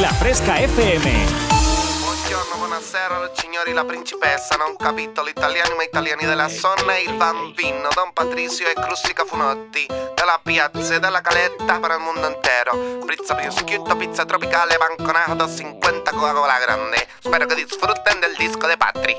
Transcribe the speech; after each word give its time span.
La 0.00 0.08
Fresca 0.14 0.54
FM 0.54 1.46
Buonasera 2.56 3.18
lo 3.18 3.30
signori, 3.34 3.72
la 3.72 3.84
principessa, 3.84 4.56
non 4.56 4.76
capito 4.76 5.26
italiani 5.26 5.74
ma 5.76 5.84
italiani 5.84 6.24
della 6.24 6.48
e 6.48 7.02
il 7.02 7.14
bambino 7.14 7.88
Don 7.94 8.12
Patricio 8.12 8.64
e 8.64 8.74
Crustica 8.74 9.24
Funotti. 9.24 9.86
Della 9.86 10.40
piazza 10.42 10.94
e 10.94 10.98
della 10.98 11.20
caletta 11.20 11.78
per 11.78 11.90
il 11.92 11.98
mondo 11.98 12.26
intero. 12.28 13.04
Pizza 13.06 13.34
prosciutto, 13.34 13.96
pizza 13.96 14.24
tropicale, 14.24 14.76
banconato, 14.76 15.48
50 15.48 16.10
Coca-Cola 16.12 16.58
grande. 16.58 17.06
Spero 17.20 17.46
que 17.46 17.54
disfruten 17.54 18.20
del 18.20 18.34
disco 18.36 18.66
de 18.66 18.76
Patri 18.76 19.18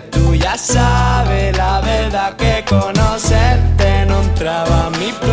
tú 0.00 0.34
ya 0.34 0.56
sabes 0.56 1.56
la 1.56 1.80
verdad 1.80 2.36
que 2.36 2.64
conocerte 2.68 4.06
no 4.06 4.22
entraba 4.22 4.90
mi 4.98 5.12
plan. 5.12 5.32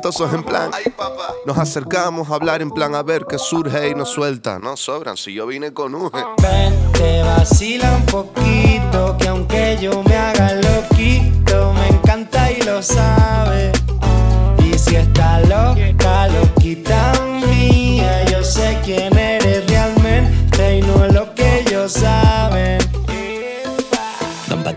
cantosos 0.01 0.33
en 0.33 0.43
plan. 0.43 0.71
Ay, 0.73 0.85
papá. 0.97 1.31
Nos 1.45 1.57
acercamos 1.59 2.31
a 2.31 2.35
hablar 2.35 2.63
en 2.63 2.71
plan 2.71 2.95
a 2.95 3.03
ver 3.03 3.25
qué 3.29 3.37
surge 3.37 3.89
y 3.89 3.93
nos 3.93 4.09
suelta. 4.09 4.57
No 4.57 4.75
sobran 4.75 5.15
si 5.15 5.31
yo 5.33 5.45
vine 5.45 5.73
con 5.73 5.93
un. 5.93 6.09
Ven, 6.41 6.91
te 6.93 7.21
vacila 7.21 7.97
un 7.97 8.05
poquito, 8.07 9.15
que 9.19 9.27
aunque 9.27 9.77
yo 9.79 10.01
me 10.03 10.15
haga 10.15 10.53
loquito, 10.53 11.73
me 11.73 11.87
encanta 11.89 12.51
y 12.51 12.61
lo 12.63 12.81
sabe. 12.81 13.71
Y 14.57 14.75
si 14.79 14.95
está 14.95 15.39
loca, 15.41 16.00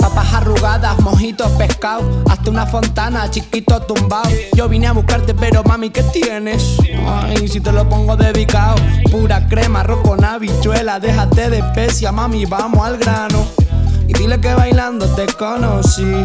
Papas 0.00 0.32
arrugadas, 0.32 0.98
mojitos 1.00 1.50
pescado, 1.52 2.02
hasta 2.30 2.50
una 2.50 2.66
fontana, 2.66 3.30
chiquito 3.30 3.80
tumbado. 3.82 4.30
Yo 4.54 4.68
vine 4.68 4.86
a 4.86 4.92
buscarte, 4.92 5.34
pero 5.34 5.62
mami, 5.62 5.90
¿qué 5.90 6.02
tienes? 6.04 6.78
Ay, 7.06 7.48
si 7.48 7.60
te 7.60 7.70
lo 7.70 7.88
pongo 7.88 8.16
dedicado, 8.16 8.76
pura 9.10 9.46
crema, 9.46 9.80
arroz 9.80 10.00
con 10.02 10.24
habichuela, 10.24 10.98
déjate 11.00 11.50
de 11.50 11.58
especia, 11.58 12.12
mami, 12.12 12.46
vamos 12.46 12.84
al 12.84 12.96
grano. 12.96 13.44
Y 14.08 14.14
dile 14.14 14.40
que 14.40 14.54
bailando 14.54 15.06
te 15.14 15.26
conocí, 15.26 16.24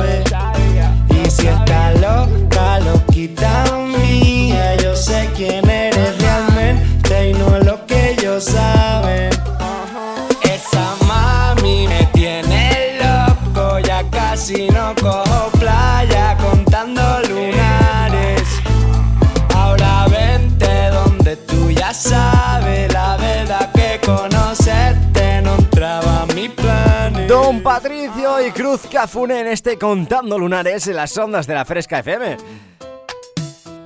Cruz 28.53 28.87
Cafune 28.91 29.39
en 29.39 29.47
este 29.47 29.77
Contando 29.77 30.37
Lunares 30.37 30.87
en 30.87 30.95
las 30.95 31.17
ondas 31.17 31.47
de 31.47 31.53
la 31.53 31.65
Fresca 31.65 31.99
FM. 31.99 32.37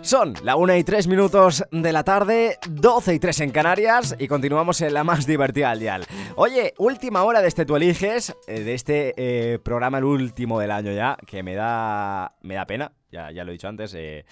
Son 0.01 0.33
la 0.43 0.55
1 0.55 0.75
y 0.77 0.83
3 0.83 1.07
minutos 1.07 1.63
de 1.71 1.91
la 1.91 2.03
tarde, 2.03 2.57
12 2.69 3.15
y 3.15 3.19
3 3.19 3.41
en 3.41 3.51
Canarias 3.51 4.15
y 4.19 4.27
continuamos 4.27 4.81
en 4.81 4.93
la 4.93 5.03
más 5.03 5.25
divertida 5.25 5.71
al 5.71 5.79
dial. 5.79 6.05
Oye, 6.35 6.73
última 6.77 7.23
hora 7.23 7.41
de 7.41 7.47
este 7.47 7.65
Tú 7.65 7.75
Eliges, 7.75 8.35
eh, 8.47 8.61
de 8.61 8.73
este 8.75 9.13
eh, 9.17 9.59
programa, 9.59 9.97
el 9.97 10.03
último 10.03 10.59
del 10.59 10.71
año 10.71 10.91
ya, 10.91 11.17
que 11.25 11.41
me 11.41 11.55
da, 11.55 12.35
me 12.41 12.55
da 12.55 12.67
pena, 12.67 12.91
ya, 13.11 13.31
ya 13.31 13.43
lo 13.43 13.51
he 13.51 13.53
dicho 13.53 13.67
antes. 13.67 13.93
eh, 13.95 14.25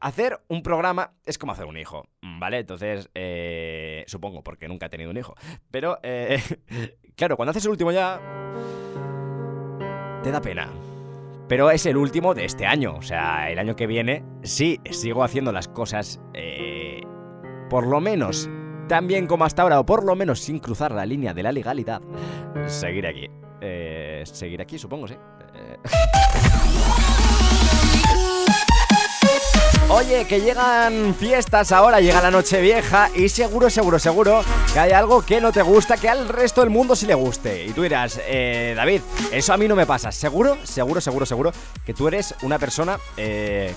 Hacer 0.00 0.40
un 0.48 0.62
programa 0.62 1.12
es 1.26 1.36
como 1.36 1.52
hacer 1.52 1.66
un 1.66 1.76
hijo, 1.76 2.06
¿vale? 2.22 2.58
Entonces, 2.58 3.10
supongo, 4.06 4.42
porque 4.42 4.66
nunca 4.66 4.86
he 4.86 4.88
tenido 4.88 5.10
un 5.10 5.18
hijo. 5.18 5.34
Pero, 5.70 5.98
claro, 7.16 7.36
cuando 7.36 7.50
haces 7.50 7.66
el 7.66 7.70
último 7.70 7.92
ya... 7.92 8.18
Te 10.22 10.30
da 10.30 10.40
pena. 10.40 10.68
Pero 11.48 11.70
es 11.70 11.86
el 11.86 11.96
último 11.96 12.34
de 12.34 12.44
este 12.44 12.66
año. 12.66 12.94
O 12.96 13.02
sea, 13.02 13.50
el 13.50 13.58
año 13.58 13.74
que 13.74 13.86
viene, 13.86 14.24
sí, 14.42 14.80
sigo 14.90 15.24
haciendo 15.24 15.52
las 15.52 15.68
cosas... 15.68 16.20
eh, 16.34 17.02
por 17.70 17.86
lo 17.86 18.00
menos 18.00 18.50
tan 18.88 19.06
bien 19.06 19.28
como 19.28 19.44
hasta 19.44 19.62
ahora, 19.62 19.78
o 19.78 19.86
por 19.86 20.04
lo 20.04 20.16
menos 20.16 20.40
sin 20.40 20.58
cruzar 20.58 20.90
la 20.90 21.06
línea 21.06 21.32
de 21.32 21.44
la 21.44 21.52
legalidad. 21.52 22.02
Seguir 22.66 23.06
aquí. 23.06 23.28
Eh, 23.60 24.22
seguir 24.26 24.60
aquí, 24.60 24.76
supongo, 24.76 25.06
sí. 25.06 25.14
Eh, 25.54 25.76
Oye, 29.92 30.24
que 30.24 30.40
llegan 30.40 31.16
fiestas 31.16 31.72
ahora, 31.72 32.00
llega 32.00 32.22
la 32.22 32.30
noche 32.30 32.60
vieja 32.60 33.10
y 33.12 33.28
seguro, 33.28 33.68
seguro, 33.68 33.98
seguro 33.98 34.44
que 34.72 34.78
hay 34.78 34.92
algo 34.92 35.20
que 35.22 35.40
no 35.40 35.50
te 35.50 35.62
gusta, 35.62 35.96
que 35.96 36.08
al 36.08 36.28
resto 36.28 36.60
del 36.60 36.70
mundo 36.70 36.94
sí 36.94 37.06
le 37.06 37.14
guste. 37.14 37.64
Y 37.66 37.72
tú 37.72 37.82
dirás, 37.82 38.20
eh, 38.24 38.72
David, 38.76 39.00
eso 39.32 39.52
a 39.52 39.56
mí 39.56 39.66
no 39.66 39.74
me 39.74 39.86
pasa. 39.86 40.12
Seguro, 40.12 40.56
seguro, 40.62 41.00
seguro, 41.00 41.26
seguro 41.26 41.52
que 41.84 41.92
tú 41.92 42.06
eres 42.06 42.36
una 42.42 42.58
persona... 42.60 43.00
Eh, 43.16 43.74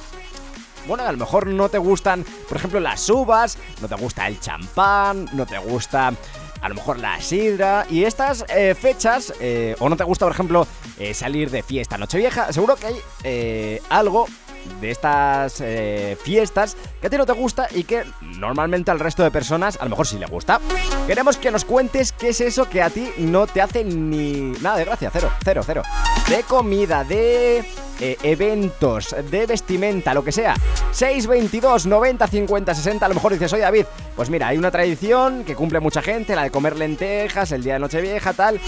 bueno, 0.85 1.03
a 1.03 1.11
lo 1.11 1.17
mejor 1.17 1.47
no 1.47 1.69
te 1.69 1.77
gustan, 1.77 2.25
por 2.47 2.57
ejemplo, 2.57 2.79
las 2.79 3.09
uvas, 3.09 3.57
no 3.81 3.87
te 3.87 3.95
gusta 3.95 4.27
el 4.27 4.39
champán, 4.39 5.29
no 5.33 5.45
te 5.45 5.57
gusta 5.57 6.13
a 6.61 6.69
lo 6.69 6.75
mejor 6.75 6.99
la 6.99 7.19
sidra 7.21 7.85
y 7.89 8.03
estas 8.05 8.45
eh, 8.49 8.75
fechas, 8.75 9.33
eh, 9.39 9.75
o 9.79 9.89
no 9.89 9.97
te 9.97 10.03
gusta, 10.03 10.25
por 10.25 10.33
ejemplo, 10.33 10.67
eh, 10.97 11.13
salir 11.13 11.49
de 11.49 11.63
fiesta 11.63 11.97
Nochevieja, 11.97 12.53
seguro 12.53 12.75
que 12.75 12.87
hay 12.87 12.95
eh, 13.23 13.81
algo 13.89 14.27
de 14.81 14.91
estas 14.91 15.61
eh, 15.61 16.17
fiestas 16.21 16.77
que 17.01 17.07
a 17.07 17.09
ti 17.09 17.17
no 17.17 17.25
te 17.25 17.33
gusta 17.33 17.67
y 17.71 17.83
que 17.83 18.03
normalmente 18.21 18.91
al 18.91 18.99
resto 18.99 19.23
de 19.23 19.31
personas 19.31 19.77
a 19.79 19.83
lo 19.83 19.91
mejor 19.91 20.07
sí 20.07 20.17
le 20.17 20.25
gusta. 20.25 20.59
Queremos 21.07 21.37
que 21.37 21.51
nos 21.51 21.65
cuentes 21.65 22.11
qué 22.11 22.29
es 22.29 22.41
eso 22.41 22.69
que 22.69 22.81
a 22.81 22.89
ti 22.89 23.09
no 23.17 23.47
te 23.47 23.61
hace 23.61 23.83
ni 23.83 24.53
nada 24.61 24.77
de 24.77 24.85
gracia, 24.85 25.09
cero, 25.11 25.31
cero, 25.43 25.61
cero. 25.65 25.83
De 26.29 26.43
comida, 26.43 27.03
de 27.03 27.65
eh, 27.99 28.17
eventos, 28.23 29.15
de 29.29 29.45
vestimenta, 29.45 30.13
lo 30.13 30.23
que 30.23 30.31
sea. 30.31 30.55
622 30.91 31.85
90 31.85 32.27
50 32.27 32.75
60. 32.75 33.05
A 33.05 33.09
lo 33.09 33.15
mejor 33.15 33.33
dices, 33.33 33.53
oye 33.53 33.63
David, 33.63 33.85
pues 34.15 34.29
mira, 34.29 34.47
hay 34.47 34.57
una 34.57 34.71
tradición 34.71 35.43
que 35.43 35.55
cumple 35.55 35.79
mucha 35.79 36.01
gente, 36.01 36.35
la 36.35 36.43
de 36.43 36.51
comer 36.51 36.77
lentejas, 36.77 37.51
el 37.51 37.63
día 37.63 37.73
de 37.73 37.79
Nochevieja, 37.79 38.33
tal. 38.33 38.59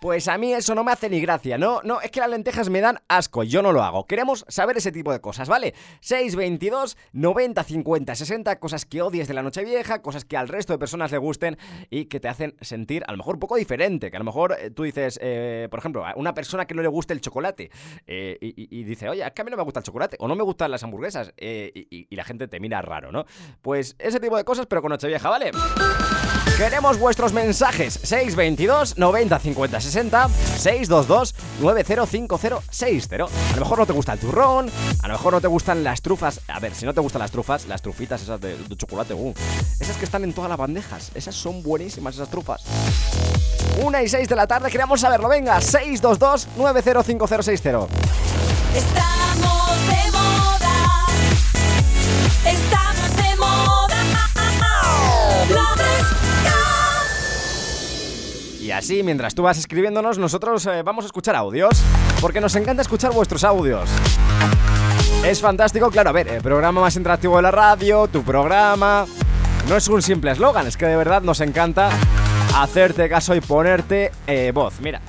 Pues 0.00 0.28
a 0.28 0.38
mí 0.38 0.54
eso 0.54 0.74
no 0.74 0.82
me 0.82 0.92
hace 0.92 1.10
ni 1.10 1.20
gracia, 1.20 1.58
¿no? 1.58 1.82
No, 1.84 2.00
es 2.00 2.10
que 2.10 2.20
las 2.20 2.30
lentejas 2.30 2.70
me 2.70 2.80
dan 2.80 3.00
asco, 3.06 3.42
yo 3.42 3.60
no 3.60 3.70
lo 3.70 3.82
hago. 3.82 4.06
Queremos 4.06 4.46
saber 4.48 4.78
ese 4.78 4.92
tipo 4.92 5.12
de 5.12 5.20
cosas, 5.20 5.46
¿vale? 5.46 5.74
622 6.00 6.96
90 7.12 7.62
50 7.62 8.14
60, 8.14 8.58
cosas 8.58 8.86
que 8.86 9.02
odies 9.02 9.28
de 9.28 9.34
la 9.34 9.42
noche 9.42 9.62
vieja, 9.62 10.00
cosas 10.00 10.24
que 10.24 10.38
al 10.38 10.48
resto 10.48 10.72
de 10.72 10.78
personas 10.78 11.12
le 11.12 11.18
gusten 11.18 11.58
y 11.90 12.06
que 12.06 12.18
te 12.18 12.28
hacen 12.28 12.56
sentir 12.62 13.04
a 13.08 13.12
lo 13.12 13.18
mejor 13.18 13.34
un 13.34 13.40
poco 13.40 13.56
diferente. 13.56 14.10
Que 14.10 14.16
a 14.16 14.20
lo 14.20 14.24
mejor 14.24 14.56
eh, 14.58 14.70
tú 14.70 14.84
dices, 14.84 15.18
eh, 15.20 15.68
por 15.70 15.80
ejemplo, 15.80 16.06
a 16.06 16.14
una 16.16 16.32
persona 16.32 16.64
que 16.64 16.74
no 16.74 16.80
le 16.80 16.88
guste 16.88 17.12
el 17.12 17.20
chocolate 17.20 17.70
eh, 18.06 18.38
y, 18.40 18.84
dice, 18.84 19.06
oye, 19.10 19.22
es 19.22 19.32
que 19.32 19.42
a 19.42 19.44
mí 19.44 19.50
no 19.50 19.58
me 19.58 19.64
gusta 19.64 19.80
el 19.80 19.84
chocolate 19.84 20.16
o 20.18 20.28
no 20.28 20.34
me 20.34 20.42
gustan 20.44 20.70
las 20.70 20.82
hamburguesas 20.82 21.34
y, 21.36 22.06
y 22.08 22.16
la 22.16 22.24
gente 22.24 22.48
te 22.48 22.58
mira 22.58 22.80
raro, 22.80 23.12
¿no? 23.12 23.26
Pues 23.60 23.96
ese 23.98 24.18
tipo 24.18 24.38
de 24.38 24.44
cosas, 24.44 24.64
pero 24.64 24.80
con 24.80 24.88
noche 24.88 25.08
vieja, 25.08 25.28
¿vale? 25.28 25.50
Queremos 26.60 26.98
vuestros 26.98 27.32
mensajes 27.32 27.98
622 28.02 28.98
90 28.98 29.38
50 29.38 29.80
60 29.80 30.28
622 30.28 31.34
905060. 31.62 33.14
A 33.14 33.18
lo 33.18 33.60
mejor 33.60 33.78
no 33.78 33.86
te 33.86 33.94
gusta 33.94 34.12
el 34.12 34.18
turrón, 34.18 34.70
a 35.02 35.08
lo 35.08 35.14
mejor 35.14 35.32
no 35.32 35.40
te 35.40 35.46
gustan 35.46 35.82
las 35.82 36.02
trufas. 36.02 36.42
A 36.48 36.60
ver, 36.60 36.74
si 36.74 36.84
no 36.84 36.92
te 36.92 37.00
gustan 37.00 37.20
las 37.20 37.30
trufas, 37.30 37.66
las 37.66 37.80
trufitas 37.80 38.20
esas 38.20 38.38
de, 38.42 38.58
chocolate, 38.76 39.14
uh, 39.14 39.32
esas 39.80 39.96
que 39.96 40.04
están 40.04 40.22
en 40.22 40.34
todas 40.34 40.50
las 40.50 40.58
bandejas, 40.58 41.10
esas 41.14 41.34
son 41.34 41.62
buenísimas 41.62 42.16
esas 42.16 42.28
trufas. 42.28 42.62
Una 43.82 44.02
y 44.02 44.10
6 44.10 44.28
de 44.28 44.36
la 44.36 44.46
tarde, 44.46 44.70
queremos 44.70 45.00
saberlo. 45.00 45.30
Venga, 45.30 45.62
622 45.62 46.46
905060. 46.58 47.86
Estamos 48.76 49.86
de 49.88 50.12
moda. 50.12 51.06
Estamos 52.44 52.89
Y 58.70 58.72
así, 58.72 59.02
mientras 59.02 59.34
tú 59.34 59.42
vas 59.42 59.58
escribiéndonos, 59.58 60.16
nosotros 60.16 60.64
eh, 60.66 60.84
vamos 60.84 61.04
a 61.04 61.06
escuchar 61.06 61.34
audios, 61.34 61.82
porque 62.20 62.40
nos 62.40 62.54
encanta 62.54 62.82
escuchar 62.82 63.10
vuestros 63.10 63.42
audios. 63.42 63.90
Es 65.24 65.40
fantástico, 65.40 65.90
claro, 65.90 66.10
a 66.10 66.12
ver, 66.12 66.28
el 66.28 66.40
programa 66.40 66.80
más 66.80 66.94
interactivo 66.94 67.34
de 67.34 67.42
la 67.42 67.50
radio, 67.50 68.06
tu 68.06 68.22
programa... 68.22 69.06
No 69.68 69.76
es 69.76 69.88
un 69.88 70.00
simple 70.02 70.30
eslogan, 70.30 70.68
es 70.68 70.76
que 70.76 70.86
de 70.86 70.94
verdad 70.94 71.20
nos 71.20 71.40
encanta 71.40 71.90
hacerte 72.54 73.08
caso 73.08 73.34
y 73.34 73.40
ponerte 73.40 74.12
eh, 74.28 74.52
voz. 74.54 74.80
Mira. 74.80 75.00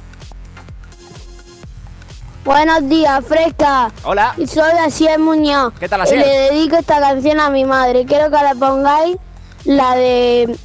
Buenos 2.44 2.90
días, 2.90 3.24
Fresca. 3.28 3.92
Hola. 4.02 4.34
Soy 4.48 4.72
Asiel 4.84 5.20
Muñoz. 5.20 5.72
¿Qué 5.80 5.88
tal, 5.88 6.02
Asiel? 6.02 6.22
Y 6.22 6.24
le 6.24 6.30
dedico 6.50 6.78
esta 6.78 7.00
canción 7.00 7.40
a 7.40 7.52
mi 7.52 7.64
madre. 7.66 8.08
Quiero 8.08 8.32
que 8.32 8.44
le 8.44 8.56
pongáis 8.60 9.18
la 9.66 9.94
de 9.94 10.58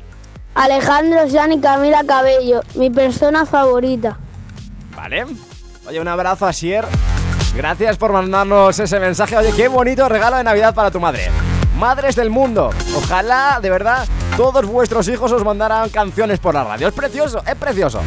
Alejandro 0.57 1.29
San 1.29 1.61
Camila 1.61 2.03
Cabello, 2.05 2.63
mi 2.77 2.89
persona 2.89 3.45
favorita. 3.45 4.19
Vale. 4.97 5.27
Oye, 5.87 6.01
un 6.01 6.09
abrazo 6.09 6.47
a 6.47 6.53
Sier. 6.55 6.87
Gracias 7.55 7.99
por 7.99 8.11
mandarnos 8.11 8.79
ese 8.79 8.99
mensaje. 8.99 9.37
Oye, 9.37 9.53
qué 9.55 9.69
bonito 9.69 10.09
regalo 10.09 10.39
de 10.39 10.45
Navidad 10.45 10.75
para 10.75 10.91
tu 10.91 10.99
madre. 10.99 11.29
Madres 11.79 12.17
del 12.17 12.31
mundo. 12.31 12.71
Ojalá, 12.97 13.59
de 13.61 13.69
verdad, 13.69 14.09
todos 14.39 14.65
vuestros 14.65 15.07
hijos 15.09 15.31
os 15.31 15.45
mandaran 15.45 15.91
canciones 15.91 16.41
por 16.41 16.55
la 16.55 16.65
radio. 16.65 16.89
Es 16.89 16.95
precioso, 16.95 17.43
es 17.47 17.55
precioso. 17.57 18.01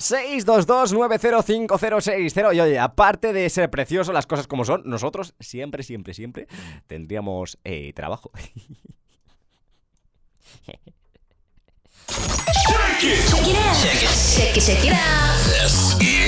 622-905060 0.00 2.56
Y 2.56 2.60
oye, 2.60 2.80
aparte 2.80 3.32
de 3.32 3.48
ser 3.50 3.70
precioso, 3.70 4.12
las 4.12 4.26
cosas 4.26 4.48
como 4.48 4.64
son, 4.64 4.82
nosotros 4.84 5.36
siempre, 5.38 5.84
siempre, 5.84 6.12
siempre 6.12 6.48
tendríamos 6.88 7.56
eh, 7.62 7.92
trabajo. 7.94 8.32
Check 10.68 10.80
it. 13.02 13.30
Check 13.30 13.48
it 13.48 13.56
out. 13.56 13.76
Check 13.82 14.02
it. 14.02 14.08
Check 14.36 14.56
it. 14.56 14.60
Check 14.60 14.84
it 14.84 14.92
out. 14.92 15.38
This 15.46 15.96
is. 16.02 16.27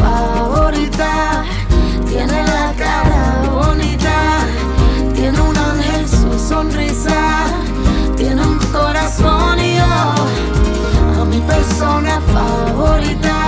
favorita. 0.00 1.44
Tiene 2.06 2.44
la 2.44 2.72
cara 2.76 3.42
bonita, 3.50 4.46
tiene 5.14 5.40
un 5.40 5.56
ángel 5.56 6.08
su 6.08 6.38
sonrisa, 6.38 7.46
tiene 8.16 8.42
un 8.42 8.58
corazón 8.72 9.58
y 9.60 9.76
yo 9.76 11.20
a 11.20 11.24
mi 11.24 11.40
persona 11.40 12.20
favorita. 12.32 13.47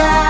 Favorita 0.00 0.29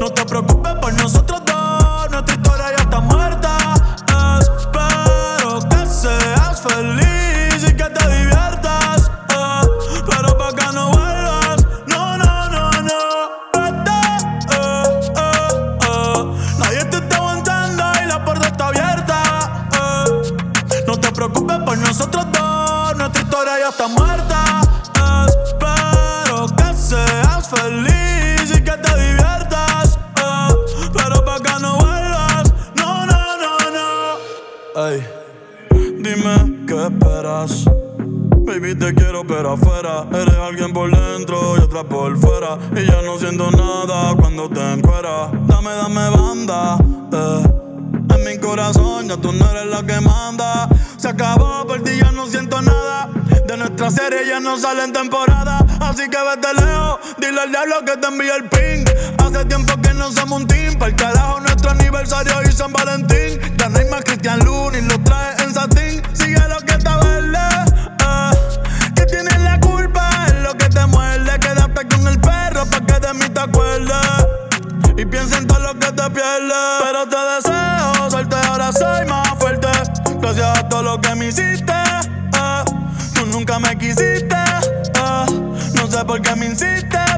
No 0.00 0.08
te 0.08 0.24
preocupes. 0.24 0.59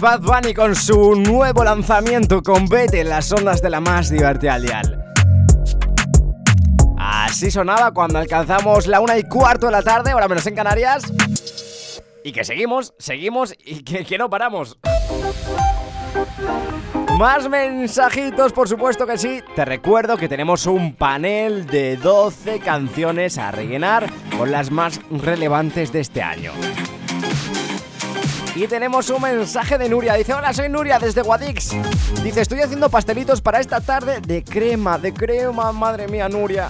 Bad 0.00 0.20
Bunny 0.20 0.54
con 0.54 0.76
su 0.76 1.16
nuevo 1.16 1.64
lanzamiento 1.64 2.40
con 2.42 2.68
Vete 2.68 3.00
en 3.00 3.08
las 3.08 3.32
ondas 3.32 3.60
de 3.60 3.70
la 3.70 3.80
más 3.80 4.10
divertida. 4.10 4.56
Así 6.96 7.50
sonaba 7.50 7.90
cuando 7.92 8.18
alcanzamos 8.18 8.86
la 8.86 9.00
una 9.00 9.18
y 9.18 9.24
cuarto 9.24 9.66
de 9.66 9.72
la 9.72 9.82
tarde, 9.82 10.12
ahora 10.12 10.28
menos 10.28 10.46
en 10.46 10.54
Canarias. 10.54 11.02
Y 12.22 12.30
que 12.30 12.44
seguimos, 12.44 12.94
seguimos 12.98 13.54
y 13.64 13.82
que, 13.82 14.04
que 14.04 14.18
no 14.18 14.30
paramos. 14.30 14.78
Más 17.18 17.48
mensajitos, 17.48 18.52
por 18.52 18.68
supuesto 18.68 19.04
que 19.04 19.18
sí. 19.18 19.40
Te 19.56 19.64
recuerdo 19.64 20.16
que 20.16 20.28
tenemos 20.28 20.66
un 20.66 20.94
panel 20.94 21.66
de 21.66 21.96
12 21.96 22.60
canciones 22.60 23.36
a 23.38 23.50
rellenar 23.50 24.08
con 24.36 24.52
las 24.52 24.70
más 24.70 25.00
relevantes 25.10 25.90
de 25.90 26.00
este 26.00 26.22
año. 26.22 26.52
Y 28.58 28.66
tenemos 28.66 29.08
un 29.10 29.22
mensaje 29.22 29.78
de 29.78 29.88
Nuria. 29.88 30.14
Dice, 30.14 30.34
hola, 30.34 30.52
soy 30.52 30.68
Nuria 30.68 30.98
desde 30.98 31.22
Guadix. 31.22 31.76
Dice, 32.24 32.40
estoy 32.40 32.58
haciendo 32.60 32.90
pastelitos 32.90 33.40
para 33.40 33.60
esta 33.60 33.80
tarde 33.80 34.20
de 34.20 34.42
crema, 34.42 34.98
de 34.98 35.14
crema, 35.14 35.70
madre 35.70 36.08
mía, 36.08 36.28
Nuria. 36.28 36.68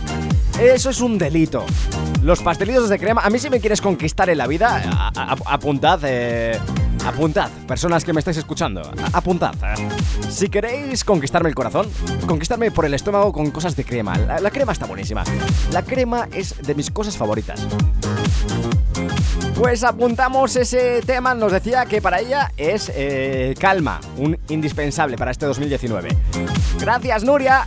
Eso 0.61 0.91
es 0.91 1.01
un 1.01 1.17
delito. 1.17 1.65
Los 2.23 2.43
pastelitos 2.43 2.91
de 2.91 2.99
crema, 2.99 3.23
a 3.23 3.31
mí 3.31 3.39
si 3.39 3.49
me 3.49 3.59
quieres 3.59 3.81
conquistar 3.81 4.29
en 4.29 4.37
la 4.37 4.47
vida, 4.47 5.11
apuntad, 5.47 6.01
eh, 6.03 6.59
apuntad, 7.07 7.49
personas 7.67 8.05
que 8.05 8.13
me 8.13 8.19
estáis 8.19 8.37
escuchando, 8.37 8.83
apuntad. 9.15 9.55
Eh. 9.63 9.89
Si 10.29 10.51
queréis 10.51 11.05
conquistarme 11.05 11.49
el 11.49 11.55
corazón, 11.55 11.87
conquistarme 12.27 12.71
por 12.71 12.85
el 12.85 12.93
estómago 12.93 13.33
con 13.33 13.51
cosas 13.51 13.75
de 13.77 13.85
crema. 13.85 14.15
la 14.19 14.51
crema 14.51 14.73
está 14.73 14.85
buenísima. 14.85 15.25
La 15.73 15.83
crema 15.83 16.29
es 16.33 16.55
de 16.61 16.75
mis 16.75 16.91
cosas 16.91 17.17
favoritas. 17.17 17.67
Pues 19.59 19.83
apuntamos 19.83 20.55
ese 20.55 21.03
tema, 21.03 21.35
nos 21.35 21.51
decía 21.51 21.85
que 21.85 22.01
para 22.01 22.21
ella 22.21 22.53
es 22.57 22.93
eh, 22.95 23.55
calma, 23.59 24.01
un 24.17 24.39
indispensable 24.49 25.17
para 25.19 25.33
este 25.33 25.47
2019. 25.47 26.11
Gracias, 26.79 27.25
Nuria. 27.25 27.67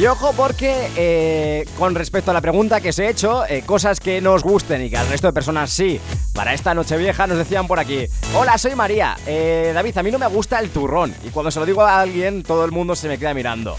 Y 0.00 0.06
ojo 0.06 0.32
porque 0.34 0.88
eh, 0.96 1.66
con 1.78 1.94
respecto 1.94 2.30
a 2.30 2.34
la 2.34 2.40
pregunta 2.40 2.80
que 2.80 2.88
os 2.88 2.98
he 2.98 3.10
hecho, 3.10 3.44
eh, 3.46 3.62
cosas 3.66 4.00
que 4.00 4.22
nos 4.22 4.42
gusten 4.42 4.80
y 4.80 4.88
que 4.88 4.96
al 4.96 5.06
resto 5.06 5.26
de 5.26 5.34
personas 5.34 5.68
sí, 5.68 6.00
para 6.32 6.54
esta 6.54 6.72
noche 6.72 6.96
vieja 6.96 7.26
nos 7.26 7.36
decían 7.36 7.66
por 7.66 7.78
aquí, 7.78 8.06
hola 8.34 8.56
soy 8.56 8.74
María, 8.74 9.18
eh, 9.26 9.72
David, 9.74 9.98
a 9.98 10.02
mí 10.02 10.10
no 10.10 10.18
me 10.18 10.26
gusta 10.28 10.58
el 10.58 10.70
turrón 10.70 11.14
y 11.22 11.28
cuando 11.28 11.50
se 11.50 11.60
lo 11.60 11.66
digo 11.66 11.82
a 11.82 12.00
alguien 12.00 12.42
todo 12.42 12.64
el 12.64 12.70
mundo 12.70 12.96
se 12.96 13.08
me 13.08 13.18
queda 13.18 13.34
mirando. 13.34 13.76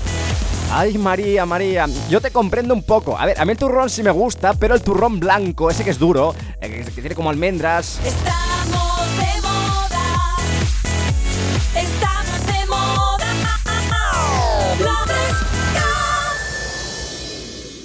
Ay 0.72 1.00
María, 1.00 1.48
María, 1.48 1.88
yo 2.08 2.22
te 2.22 2.30
comprendo 2.30 2.76
un 2.76 2.84
poco. 2.84 3.18
A 3.18 3.26
ver, 3.26 3.42
a 3.42 3.44
mí 3.44 3.54
el 3.54 3.58
turrón 3.58 3.90
sí 3.90 4.04
me 4.04 4.12
gusta, 4.12 4.54
pero 4.54 4.76
el 4.76 4.84
turrón 4.84 5.20
blanco, 5.20 5.72
ese 5.72 5.84
que 5.84 5.90
es 5.90 5.98
duro, 5.98 6.36
que 6.62 6.84
tiene 6.94 7.16
como 7.16 7.32
almendras... 7.32 8.00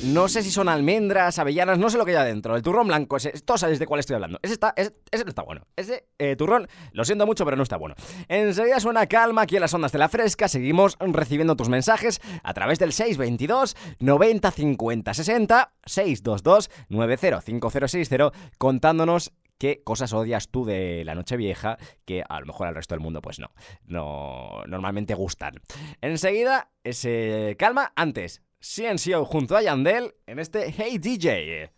no 0.06 0.28
sé 0.28 0.42
si 0.42 0.50
son 0.50 0.68
almendras, 0.68 1.38
avellanas, 1.38 1.78
no 1.78 1.90
sé 1.90 1.98
lo 1.98 2.04
que 2.04 2.12
hay 2.12 2.18
adentro. 2.18 2.56
El 2.56 2.62
turrón 2.62 2.86
blanco, 2.88 3.16
ese, 3.16 3.32
todos 3.32 3.60
sabéis 3.60 3.78
de 3.78 3.86
cuál 3.86 4.00
estoy 4.00 4.14
hablando. 4.14 4.38
Ese, 4.42 4.54
está, 4.54 4.72
ese, 4.76 4.92
no 5.24 5.28
está 5.28 5.42
bueno. 5.42 5.66
Ese 5.76 6.06
eh, 6.18 6.36
turrón, 6.36 6.68
lo 6.92 7.04
siento 7.04 7.26
mucho, 7.26 7.44
pero 7.44 7.56
no 7.56 7.62
está 7.62 7.76
bueno. 7.76 7.94
Enseguida 8.28 8.80
suena 8.80 9.06
calma 9.06 9.42
aquí 9.42 9.56
en 9.56 9.62
las 9.62 9.74
ondas 9.74 9.92
de 9.92 9.98
la 9.98 10.08
fresca. 10.08 10.48
Seguimos 10.48 10.96
recibiendo 11.00 11.56
tus 11.56 11.68
mensajes 11.68 12.20
a 12.42 12.54
través 12.54 12.78
del 12.78 12.92
622 12.92 13.76
90 13.98 14.50
50 14.50 15.14
60 15.14 15.72
622 15.84 16.70
905060 16.88 18.32
contándonos 18.58 19.32
qué 19.58 19.82
cosas 19.82 20.12
odias 20.12 20.48
tú 20.48 20.64
de 20.64 21.02
la 21.04 21.14
noche 21.14 21.36
vieja 21.36 21.78
que 22.04 22.22
a 22.28 22.40
lo 22.40 22.46
mejor 22.46 22.66
al 22.66 22.74
resto 22.74 22.94
del 22.94 23.00
mundo 23.00 23.22
pues 23.22 23.38
no, 23.38 23.50
no 23.84 24.62
normalmente 24.66 25.14
gustan. 25.14 25.54
Enseguida, 26.00 26.70
ese 26.84 27.56
calma, 27.58 27.92
antes, 27.96 28.42
CNCO 28.68 29.24
junto 29.24 29.56
a 29.56 29.62
Yandel 29.62 30.12
en 30.26 30.40
este 30.40 30.74
Hey 30.76 30.98
DJ. 30.98 31.70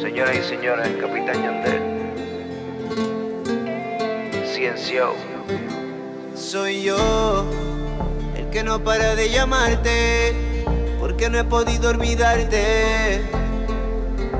Señoras 0.00 0.36
y 0.36 0.42
señores, 0.42 0.88
el 0.88 1.00
capitán 1.00 1.42
Yandel. 1.42 1.82
CNCO. 4.52 5.14
Soy 6.34 6.82
yo 6.82 7.46
el 8.36 8.50
que 8.50 8.64
no 8.64 8.82
para 8.82 9.14
de 9.14 9.30
llamarte 9.30 10.64
porque 10.98 11.30
no 11.30 11.38
he 11.38 11.44
podido 11.44 11.90
olvidarte 11.90 13.22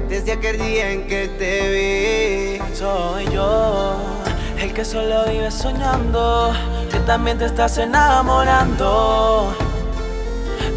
desde 0.09 0.33
aquel 0.33 0.59
día 0.59 0.91
en 0.91 1.07
que 1.07 1.29
te 1.29 2.59
vi. 2.59 2.75
Soy 2.75 3.27
yo, 3.33 3.97
el 4.61 4.75
que 4.75 4.85
solo 4.85 5.27
vive 5.27 5.51
soñando, 5.53 6.53
también 7.07 7.39
te 7.39 7.45
estás 7.47 7.79
enamorando 7.79 9.55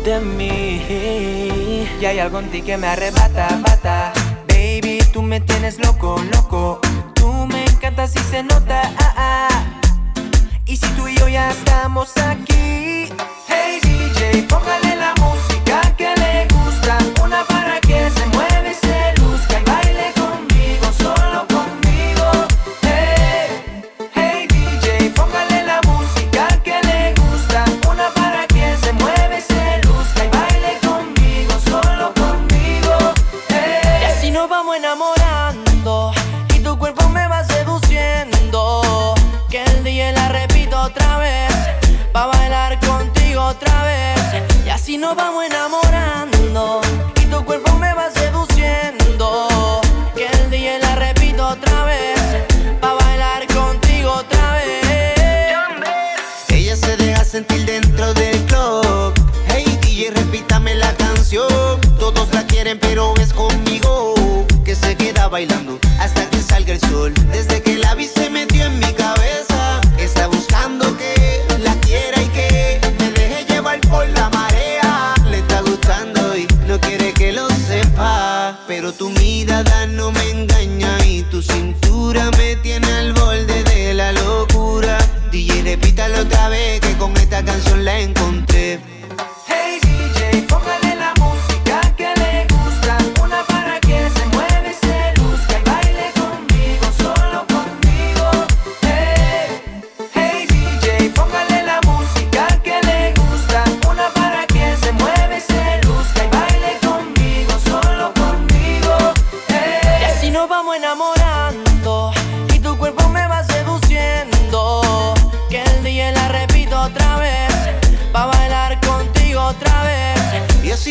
de 0.04 0.20
mí. 0.20 1.88
Y 2.00 2.06
hay 2.06 2.20
algo 2.20 2.40
en 2.40 2.50
ti 2.52 2.62
que 2.62 2.78
me 2.78 2.88
arrebata, 2.88 3.48
bata. 3.62 4.14
Baby, 4.48 5.00
tú 5.14 5.22
me 5.22 5.40
tienes 5.40 5.80
loco, 5.80 6.22
loco. 6.32 6.80
Tú 7.14 7.32
me 7.48 7.66
encantas 7.66 8.16
y 8.16 8.20
se 8.20 8.44
nota, 8.44 8.82
ah, 9.00 9.14
ah. 9.18 9.64
Y 10.66 10.78
si 10.78 10.88
tú 10.96 11.08
y 11.08 11.16
yo 11.18 11.28
ya 11.28 11.50
estamos 11.50 12.16
aquí, 12.18 13.10
hey 13.48 13.80
DJ, 13.82 14.44
póngale 14.50 14.87
la 44.90 44.98
nos 44.98 45.16
vamos 45.18 45.44
enamorando 45.44 46.82
y 47.22 47.26
tu 47.26 47.44
cuerpo 47.44 47.78
me 47.78 47.94
va 47.94 48.10
seduciendo. 48.10 49.82
Que 50.16 50.28
el 50.28 50.50
día 50.50 50.80
la 50.80 50.96
repito 50.96 51.46
otra 51.46 51.84
vez, 51.84 52.18
pa' 52.80 52.94
bailar 52.94 53.46
contigo 53.48 54.12
otra 54.12 54.54
vez. 54.54 55.86
Ella 56.48 56.76
se 56.78 56.96
deja 56.96 57.26
sentir 57.26 57.66
dentro 57.66 58.14
del 58.14 58.38
club. 58.46 59.14
Hey 59.50 59.66
DJ, 59.82 60.12
repítame 60.12 60.76
la 60.76 60.94
canción. 60.94 61.82
Todos 62.00 62.34
la 62.34 62.46
quieren, 62.46 62.80
pero 62.80 63.14
es 63.18 63.34
conmigo 63.34 64.14
que 64.64 64.74
se 64.74 64.96
queda 64.96 65.28
bailando 65.28 65.80
hasta 66.00 66.30
que 66.30 66.42
salga 66.42 66.72
el 66.72 66.80
sol. 66.80 67.14
Desde 67.32 67.62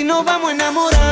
nos 0.06 0.24
vamos 0.24 0.52
enamorando 0.52 1.05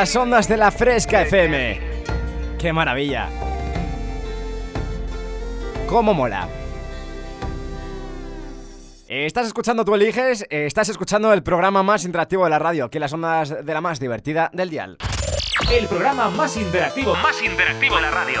las 0.00 0.16
ondas 0.16 0.48
de 0.48 0.56
la 0.56 0.70
Fresca 0.70 1.20
FM. 1.20 1.78
¡Qué 2.58 2.72
maravilla! 2.72 3.28
¡Cómo 5.86 6.14
mola! 6.14 6.48
Estás 9.06 9.48
escuchando 9.48 9.84
Tú 9.84 9.94
Eliges, 9.94 10.46
estás 10.48 10.88
escuchando 10.88 11.34
el 11.34 11.42
programa 11.42 11.82
más 11.82 12.06
interactivo 12.06 12.44
de 12.44 12.50
la 12.50 12.58
radio, 12.58 12.88
que 12.88 12.98
las 12.98 13.12
ondas 13.12 13.62
de 13.62 13.74
la 13.74 13.82
más 13.82 14.00
divertida 14.00 14.48
del 14.54 14.70
dial. 14.70 14.96
El 15.70 15.86
programa 15.86 16.30
más 16.30 16.56
interactivo, 16.56 17.14
más 17.16 17.42
interactivo 17.42 17.96
de 17.96 18.00
la 18.00 18.10
radio. 18.10 18.40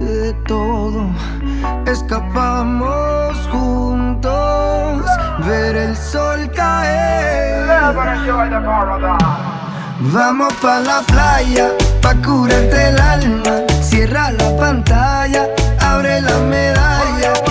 de 0.00 0.32
todo. 0.46 1.10
Escapamos 1.86 3.36
juntos, 3.50 5.02
ver 5.46 5.76
el 5.76 5.96
sol 5.96 6.50
caer. 6.54 7.66
Vamos 10.00 10.52
pa 10.62 10.80
la 10.80 11.00
playa, 11.02 11.70
pa 12.00 12.14
curarte 12.14 12.88
el 12.88 13.00
alma. 13.00 13.54
Cierra 13.82 14.30
la 14.32 14.56
pantalla, 14.56 15.48
abre 15.80 16.20
la 16.22 16.38
medalla 16.38 17.47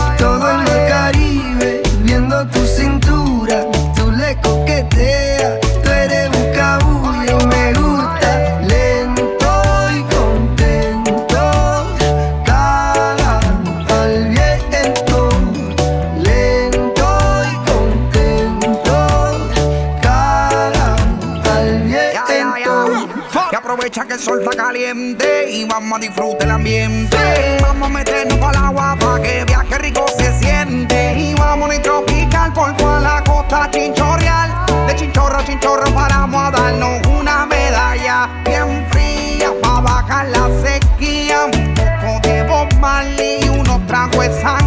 toma, 25.98 26.00
disfruta 26.00 26.46
el 26.46 26.52
ambiente. 26.52 27.18
Vamos 27.62 27.90
a 27.90 27.92
meternos 27.92 28.38
para 28.38 28.58
el 28.58 28.66
agua 28.66 28.98
para 29.00 29.22
que 29.22 29.46
viaje 29.46 29.78
rico 29.80 30.06
se 30.18 30.32
siente. 30.40 31.14
Y 31.18 31.34
vamos 31.36 31.70
a 31.70 31.82
tropical 31.82 32.54
por 32.54 32.76
toda 32.78 33.00
la 33.00 33.24
costa 33.24 33.70
chinchorreal. 33.72 34.52
De 34.88 34.96
chinchorro 34.96 35.38
a 35.38 35.46
chinchorro 35.46 35.94
paramos 35.94 36.42
a 36.42 36.52
darnos 36.52 37.06
una 37.08 37.46
medalla 37.46 38.30
bien 38.46 38.86
fría 38.92 39.52
para 39.62 39.82
bajar 39.82 40.28
la 40.30 40.50
sequía. 40.62 41.46
Un 41.46 41.74
poco 42.02 42.68
de 42.78 43.46
y 43.46 43.50
unos 43.50 43.86
tragos 43.88 44.28
de 44.28 44.42
sangre. 44.42 44.67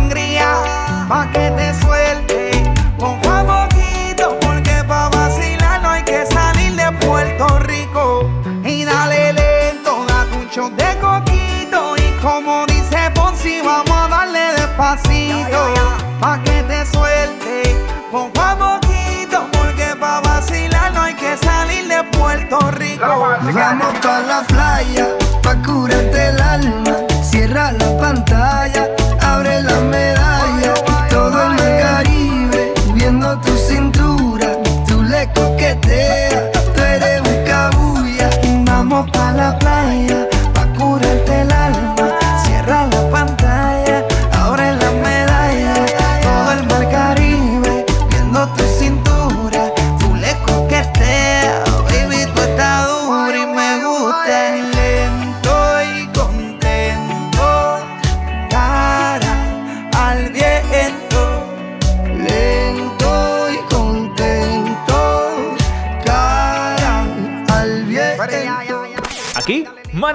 Vamos 23.42 23.98
pa' 24.03 24.20
la 24.20 24.42
playa, 24.42 25.16
pa' 25.42 25.57
curarte 25.62 26.29
el 26.29 26.42
alma. 26.42 26.99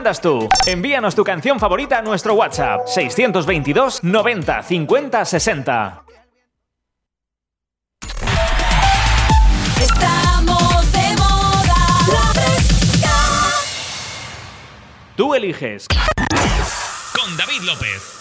mandas 0.06 0.22
tú. 0.22 0.48
Envíanos 0.68 1.16
tu 1.16 1.24
canción 1.24 1.60
favorita 1.60 1.98
a 1.98 2.02
nuestro 2.04 2.36
WhatsApp 2.36 2.86
622 2.86 4.04
90 4.04 4.62
50 4.62 5.26
60. 5.26 6.04
Estamos 9.82 10.92
de 10.92 11.16
moda. 11.18 11.76
Tú 15.16 15.34
eliges. 15.34 15.88
Con 17.18 17.38
David 17.38 17.62
López. 17.64 18.15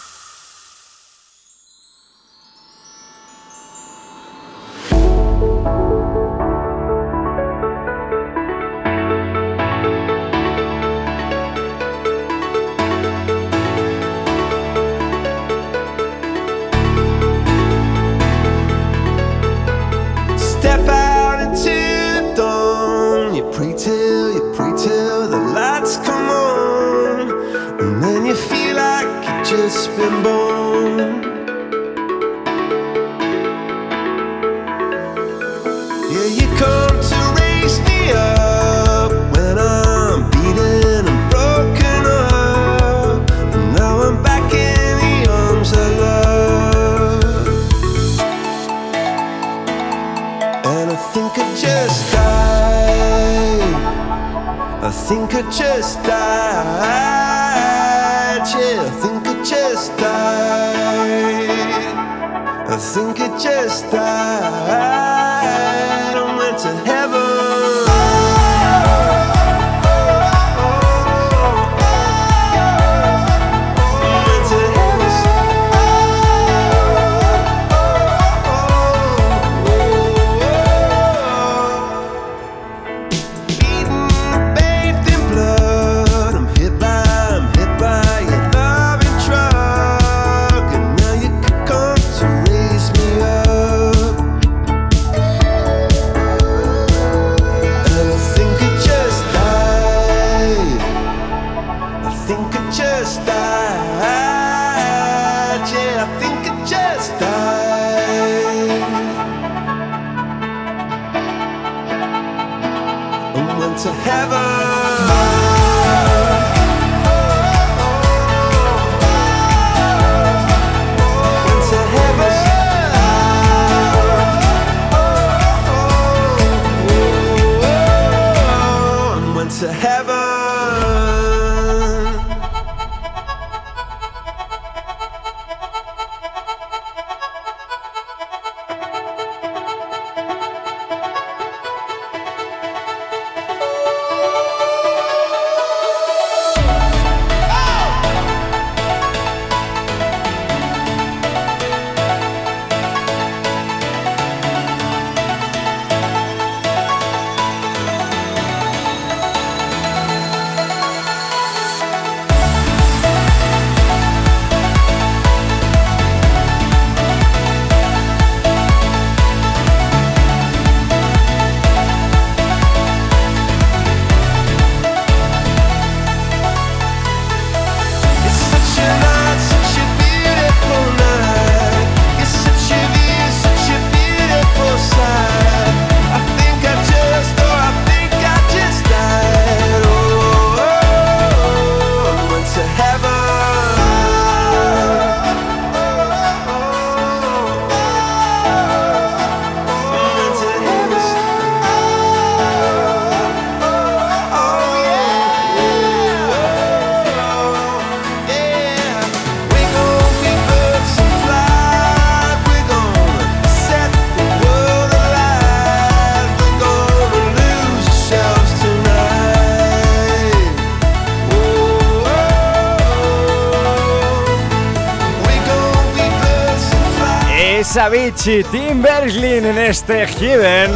Alex 227.85 228.27
Avicii, 228.27 228.44
Tim 228.44 228.83
en 228.87 229.59
este 229.59 230.07
Heaven. 230.07 230.70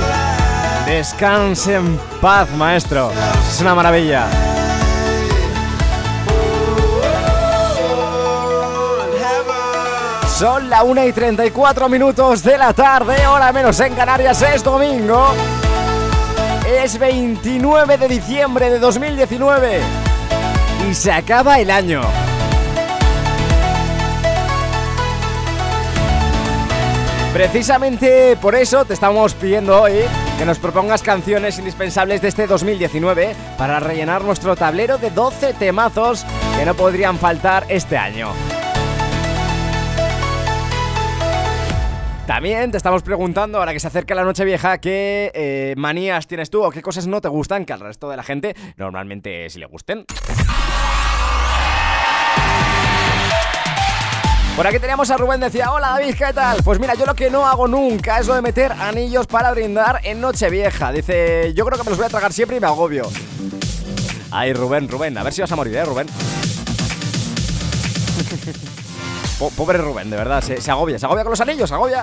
Descanse 0.84 1.76
en 1.76 1.98
paz, 2.20 2.50
maestro. 2.50 3.10
Es 3.48 3.60
una 3.62 3.74
maravilla. 3.74 4.26
Son 10.36 10.68
la 10.68 10.82
1 10.82 11.06
y 11.06 11.12
34 11.12 11.88
minutos 11.88 12.42
de 12.42 12.58
la 12.58 12.74
tarde, 12.74 13.26
hora 13.26 13.52
menos 13.52 13.80
en 13.80 13.94
Canarias, 13.94 14.42
es 14.42 14.62
domingo. 14.62 15.28
Es 16.66 16.98
29 16.98 17.96
de 17.96 18.08
diciembre 18.08 18.70
de 18.70 18.78
2019 18.78 19.80
y 20.90 20.94
se 20.94 21.10
acaba 21.10 21.58
el 21.58 21.70
año. 21.70 22.02
Precisamente 27.38 28.36
por 28.42 28.56
eso 28.56 28.84
te 28.84 28.94
estamos 28.94 29.32
pidiendo 29.34 29.80
hoy 29.80 30.00
que 30.38 30.44
nos 30.44 30.58
propongas 30.58 31.04
canciones 31.04 31.56
indispensables 31.56 32.20
de 32.20 32.26
este 32.26 32.48
2019 32.48 33.32
para 33.56 33.78
rellenar 33.78 34.24
nuestro 34.24 34.56
tablero 34.56 34.98
de 34.98 35.12
12 35.12 35.54
temazos 35.54 36.26
que 36.58 36.66
no 36.66 36.74
podrían 36.74 37.16
faltar 37.16 37.64
este 37.68 37.96
año. 37.96 38.32
También 42.26 42.72
te 42.72 42.76
estamos 42.76 43.04
preguntando, 43.04 43.58
ahora 43.58 43.72
que 43.72 43.78
se 43.78 43.86
acerca 43.86 44.16
la 44.16 44.24
noche 44.24 44.44
vieja, 44.44 44.78
qué 44.78 45.30
eh, 45.32 45.74
manías 45.76 46.26
tienes 46.26 46.50
tú 46.50 46.64
o 46.64 46.70
qué 46.72 46.82
cosas 46.82 47.06
no 47.06 47.20
te 47.20 47.28
gustan 47.28 47.64
que 47.64 47.72
al 47.72 47.78
resto 47.78 48.10
de 48.10 48.16
la 48.16 48.24
gente 48.24 48.56
normalmente 48.76 49.48
sí 49.48 49.60
le 49.60 49.66
gusten. 49.66 50.04
Por 54.58 54.66
aquí 54.66 54.80
teníamos 54.80 55.08
a 55.12 55.16
Rubén, 55.16 55.38
decía, 55.38 55.70
hola 55.70 55.90
David, 55.90 56.16
¿qué 56.16 56.32
tal? 56.32 56.60
Pues 56.64 56.80
mira, 56.80 56.94
yo 56.94 57.06
lo 57.06 57.14
que 57.14 57.30
no 57.30 57.46
hago 57.46 57.68
nunca 57.68 58.18
es 58.18 58.26
lo 58.26 58.34
de 58.34 58.42
meter 58.42 58.72
anillos 58.72 59.28
para 59.28 59.52
brindar 59.52 60.00
en 60.02 60.20
Nochevieja. 60.20 60.90
Dice, 60.90 61.54
yo 61.54 61.64
creo 61.64 61.78
que 61.78 61.84
me 61.84 61.90
los 61.90 61.96
voy 61.96 62.06
a 62.06 62.10
tragar 62.10 62.32
siempre 62.32 62.56
y 62.56 62.60
me 62.60 62.66
agobio. 62.66 63.08
Ay, 64.32 64.52
Rubén, 64.52 64.88
Rubén, 64.88 65.16
a 65.16 65.22
ver 65.22 65.32
si 65.32 65.42
vas 65.42 65.52
a 65.52 65.56
morir, 65.56 65.76
¿eh, 65.76 65.84
Rubén? 65.84 66.08
Po- 69.38 69.50
pobre 69.50 69.78
Rubén, 69.78 70.10
de 70.10 70.16
verdad, 70.16 70.42
se, 70.42 70.60
se 70.60 70.70
agobia, 70.72 70.98
se 70.98 71.06
agobia 71.06 71.22
con 71.22 71.30
los 71.30 71.40
anillos, 71.40 71.68
se 71.68 71.74
agobia. 71.76 72.02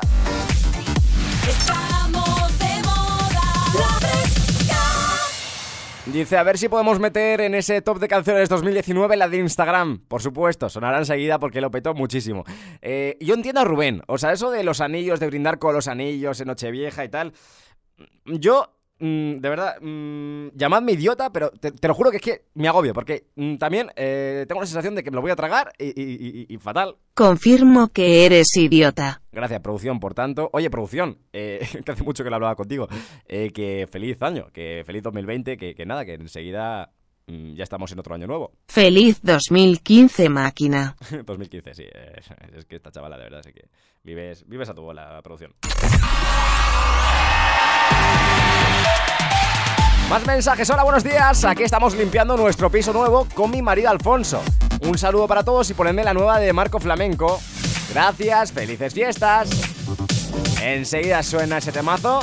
Dice, 6.05 6.37
a 6.37 6.43
ver 6.43 6.59
si 6.59 6.69
podemos 6.69 6.99
meter 6.99 7.41
en 7.41 7.55
ese 7.55 7.81
top 7.81 7.97
de 7.97 8.07
canciones 8.07 8.47
2019 8.47 9.17
la 9.17 9.27
de 9.27 9.37
Instagram. 9.37 10.01
Por 10.07 10.21
supuesto, 10.21 10.69
sonará 10.69 10.99
enseguida 10.99 11.39
porque 11.39 11.61
lo 11.61 11.71
petó 11.71 11.95
muchísimo. 11.95 12.43
Eh, 12.83 13.17
yo 13.19 13.33
entiendo 13.33 13.61
a 13.61 13.63
Rubén, 13.63 14.03
o 14.05 14.19
sea, 14.19 14.31
eso 14.31 14.51
de 14.51 14.63
los 14.63 14.81
anillos, 14.81 15.19
de 15.19 15.25
brindar 15.27 15.57
con 15.57 15.73
los 15.73 15.87
anillos 15.87 16.39
en 16.39 16.47
Nochevieja 16.47 17.03
y 17.03 17.09
tal. 17.09 17.33
Yo, 18.25 18.74
mm, 18.99 19.33
de 19.39 19.49
verdad, 19.49 19.75
mm, 19.81 20.49
llamadme 20.55 20.93
idiota, 20.93 21.29
pero 21.31 21.49
te, 21.51 21.71
te 21.71 21.87
lo 21.87 21.93
juro 21.93 22.11
que 22.11 22.17
es 22.17 22.23
que 22.23 22.45
me 22.55 22.67
agobio, 22.67 22.93
porque 22.93 23.25
mm, 23.35 23.55
también 23.57 23.91
eh, 23.95 24.45
tengo 24.47 24.61
la 24.61 24.67
sensación 24.67 24.95
de 24.95 25.03
que 25.03 25.11
me 25.11 25.15
lo 25.15 25.21
voy 25.21 25.31
a 25.31 25.35
tragar 25.35 25.73
y, 25.77 25.85
y- 25.87 26.45
y- 26.49 26.53
y 26.53 26.57
fatal. 26.57 26.95
Confirmo 27.13 27.89
que 27.89 28.25
eres 28.25 28.55
idiota. 28.57 29.21
Gracias, 29.31 29.59
producción, 29.61 29.99
por 29.99 30.13
tanto. 30.13 30.49
Oye, 30.53 30.69
producción, 30.69 31.17
eh, 31.33 31.59
que 31.85 31.91
hace 31.91 32.03
mucho 32.03 32.23
que 32.23 32.29
lo 32.29 32.35
hablaba 32.37 32.55
contigo. 32.55 32.87
eh, 33.27 33.51
que 33.53 33.87
feliz 33.91 34.21
año, 34.21 34.47
que 34.53 34.83
feliz 34.85 35.03
2020, 35.03 35.57
que, 35.57 35.75
que 35.75 35.85
nada, 35.85 36.05
que 36.05 36.13
enseguida 36.13 36.91
ya 37.27 37.63
estamos 37.63 37.91
en 37.91 37.97
otro 37.97 38.13
año 38.13 38.27
nuevo. 38.27 38.51
Feliz 38.67 39.19
2015, 39.23 40.29
máquina. 40.29 40.95
2015, 41.25 41.73
sí. 41.73 41.83
es 42.55 42.65
que 42.65 42.75
esta 42.75 42.91
chavala, 42.91 43.17
de 43.17 43.23
verdad, 43.23 43.41
es 43.43 43.51
que 43.51 43.67
vives, 44.03 44.47
vives 44.47 44.69
a 44.69 44.75
tu 44.75 44.83
bola, 44.83 45.19
producción. 45.23 45.51
Más 50.09 50.23
mensajes, 50.27 50.69
hola, 50.69 50.83
buenos 50.83 51.03
días. 51.03 51.43
Aquí 51.45 51.63
estamos 51.63 51.95
limpiando 51.95 52.37
nuestro 52.37 52.69
piso 52.69 52.93
nuevo 52.93 53.27
con 53.33 53.49
mi 53.49 53.63
marido 53.63 53.89
Alfonso. 53.89 54.43
Un 54.81 54.99
saludo 54.99 55.27
para 55.27 55.43
todos 55.43 55.67
y 55.71 55.73
ponedme 55.73 56.03
la 56.03 56.13
nueva 56.13 56.39
de 56.39 56.53
Marco 56.53 56.79
Flamenco. 56.79 57.41
Gracias, 57.91 58.51
felices 58.51 58.93
fiestas. 58.93 59.49
Enseguida 60.61 61.23
suena 61.23 61.57
ese 61.57 61.71
temazo. 61.71 62.19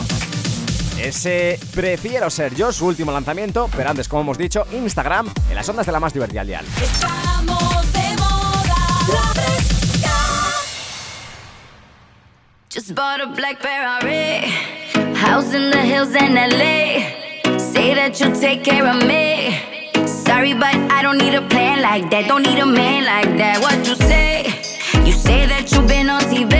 Ese 0.96 1.58
Prefiero 1.74 2.30
ser 2.30 2.54
yo, 2.54 2.70
su 2.70 2.86
último 2.86 3.10
lanzamiento, 3.10 3.68
pero 3.76 3.90
antes, 3.90 4.06
como 4.06 4.22
hemos 4.22 4.38
dicho, 4.38 4.64
Instagram, 4.70 5.28
en 5.48 5.54
las 5.56 5.68
ondas 5.68 5.84
de 5.84 5.90
la 5.90 5.98
más 5.98 6.12
divertida 6.12 6.42
al 6.42 6.46
dial. 6.46 6.64
Just 12.72 12.94
bought 12.94 13.20
a 13.20 13.26
black 13.26 13.60
Ferrari, 13.60 14.50
house 15.16 15.52
in 15.52 15.70
the 15.70 15.82
hills 15.82 16.14
in 16.14 16.34
LA. 16.34 17.31
Say 17.82 17.94
that 17.94 18.20
you'll 18.20 18.38
take 18.38 18.62
care 18.62 18.86
of 18.86 18.98
me. 19.08 19.58
Sorry, 20.06 20.54
but 20.54 20.76
I 20.96 21.02
don't 21.02 21.18
need 21.18 21.34
a 21.34 21.42
plan 21.42 21.82
like 21.82 22.10
that. 22.12 22.28
Don't 22.28 22.44
need 22.44 22.60
a 22.60 22.64
man 22.64 23.02
like 23.04 23.36
that. 23.42 23.58
What 23.58 23.74
you 23.82 23.96
say? 23.96 24.46
You 25.04 25.10
say 25.10 25.46
that 25.50 25.66
you've 25.72 25.88
been 25.88 26.08
on 26.08 26.22
TV, 26.30 26.54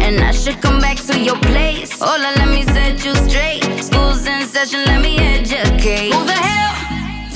and 0.00 0.24
I 0.24 0.32
should 0.32 0.62
come 0.62 0.80
back 0.80 0.96
to 1.08 1.20
your 1.20 1.36
place. 1.50 1.92
Hola, 2.00 2.32
let 2.40 2.48
me 2.48 2.62
set 2.72 3.04
you 3.04 3.14
straight. 3.28 3.68
School's 3.84 4.24
in 4.26 4.48
session, 4.48 4.80
let 4.86 5.02
me 5.02 5.18
educate. 5.18 6.14
Who 6.16 6.24
the 6.24 6.40
hell 6.48 6.72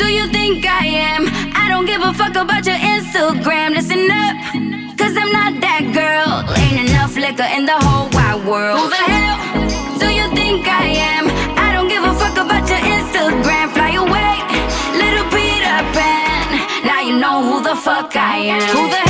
do 0.01 0.07
you 0.09 0.25
think 0.33 0.65
I 0.65 0.87
am? 1.13 1.29
I 1.63 1.69
don't 1.69 1.85
give 1.85 2.01
a 2.01 2.15
fuck 2.15 2.37
about 2.37 2.65
your 2.65 2.81
Instagram. 2.81 3.77
Listen 3.77 4.09
up. 4.09 4.35
Cause 4.97 5.15
I'm 5.15 5.31
not 5.31 5.61
that 5.61 5.85
girl. 5.93 6.41
Ain't 6.57 6.89
enough 6.89 7.15
liquor 7.17 7.49
in 7.53 7.67
the 7.67 7.77
whole 7.85 8.09
wide 8.17 8.41
world. 8.49 8.81
Who 8.81 8.89
the 8.89 8.97
hell 8.97 9.48
fuck 17.79 18.17
I 18.17 18.39
am. 18.39 18.77
Who 18.77 18.91
the 18.91 19.08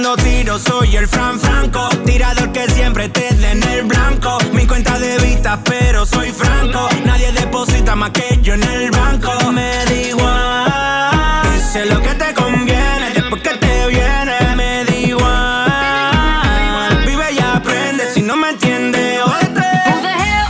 cuando 0.00 0.16
tiro 0.22 0.58
soy 0.58 0.96
el 0.96 1.06
Fran 1.06 1.38
Franco. 1.38 1.86
Tirador 2.06 2.50
que 2.52 2.66
siempre 2.70 3.10
te 3.10 3.34
dé 3.34 3.50
en 3.50 3.62
el 3.62 3.84
blanco. 3.84 4.38
Mi 4.52 4.66
cuenta 4.66 4.98
de 4.98 5.18
vista, 5.18 5.60
pero 5.62 6.06
soy 6.06 6.30
franco. 6.30 6.88
Nadie 7.04 7.30
deposita 7.32 7.94
más 7.94 8.08
que 8.10 8.38
yo 8.42 8.54
en 8.54 8.62
el 8.62 8.90
banco. 8.90 9.30
Me 9.52 9.84
da 9.84 9.92
igual. 9.92 11.42
Dice 11.54 11.84
lo 11.86 12.00
que 12.00 12.14
te 12.14 12.32
conviene. 12.34 13.10
Después 13.14 13.42
que 13.42 13.50
te 13.58 13.86
viene, 13.88 14.38
me 14.56 14.84
da 14.84 14.96
igual. 14.96 17.04
Vive 17.04 17.32
y 17.32 17.38
aprende. 17.38 18.10
Si 18.14 18.22
no 18.22 18.36
me 18.36 18.48
entiende. 18.50 19.18
Who 19.22 19.52
the 19.52 20.14
hell 20.22 20.48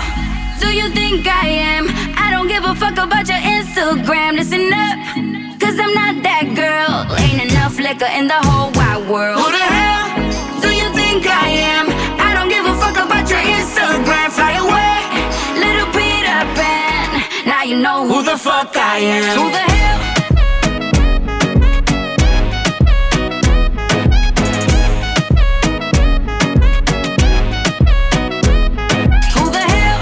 do 0.60 0.70
you 0.70 0.90
think 0.92 1.26
I 1.26 1.48
am? 1.76 1.88
I 2.16 2.30
don't 2.30 2.46
give 2.46 2.64
a 2.64 2.74
fuck 2.76 2.98
about 2.98 3.26
your 3.26 3.38
Instagram. 3.38 4.36
Listen 4.36 4.72
up, 4.72 4.96
cause 5.58 5.76
I'm 5.80 5.92
not 5.94 6.22
that 6.22 6.44
girl. 6.54 7.06
Ain't 7.18 7.50
enough 7.50 7.76
liquor 7.78 8.06
in 8.16 8.28
the 8.28 8.38
the 18.30 18.38
fuck 18.38 18.76
I 18.76 18.98
am. 18.98 19.38
Who 19.38 19.50
the 19.50 19.58
hell? 19.58 19.98
Who 29.34 29.50
the 29.50 29.64
hell? 29.72 30.00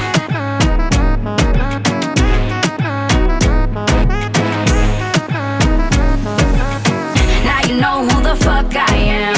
Now 7.44 7.60
you 7.66 7.80
know 7.80 8.04
who 8.04 8.22
the 8.22 8.36
fuck 8.44 8.76
I 8.76 8.94
am. 8.94 9.36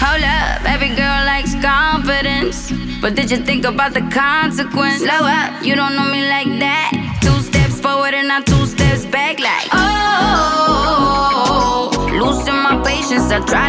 Hold 0.00 0.24
up, 0.24 0.64
every 0.68 0.88
girl 0.88 1.24
likes 1.24 1.54
confidence. 1.62 2.72
But 3.00 3.14
did 3.14 3.30
you 3.30 3.36
think 3.36 3.64
about 3.64 3.94
the 3.94 4.02
consequence? 4.10 5.02
Slow 5.02 5.22
up, 5.22 5.62
you 5.62 5.76
don't 5.76 5.94
know 5.94 6.10
me 6.10 6.28
like 6.28 6.58
that. 6.58 6.93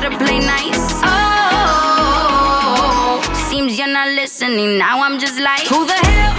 To 0.09 0.17
play 0.17 0.39
nice. 0.39 1.01
Oh, 1.03 1.97
seems 3.49 3.77
you're 3.79 3.87
not 3.87 4.09
listening. 4.09 4.77
Now 4.77 5.01
I'm 5.01 5.17
just 5.19 5.39
like, 5.39 5.65
who 5.67 5.85
the 5.85 5.93
hell 5.93 6.33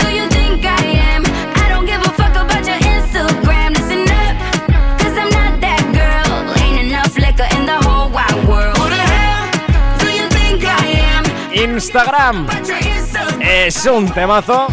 do 0.00 0.08
you 0.14 0.28
think 0.28 0.66
I 0.66 0.82
am? 1.12 1.22
I 1.64 1.68
don't 1.70 1.86
give 1.86 2.02
a 2.02 2.10
fuck 2.20 2.36
about 2.36 2.66
your 2.66 2.76
Instagram. 2.76 3.70
Listen 3.76 4.02
up, 4.24 4.36
cause 5.00 5.16
I'm 5.16 5.30
not 5.40 5.60
that 5.64 5.82
girl. 5.96 6.28
Ain't 6.62 6.80
enough 6.86 7.16
liquor 7.16 7.48
in 7.56 7.64
the 7.64 7.78
whole 7.86 8.10
wide 8.10 8.46
world. 8.46 8.76
Who 8.76 8.88
the 8.90 8.96
hell 9.16 9.48
do 10.00 10.08
you 10.12 10.28
think 10.28 10.64
I 10.64 10.86
am? 11.14 11.24
Instagram 11.52 12.46
es 13.40 13.86
un 13.86 14.12
temazo. 14.12 14.68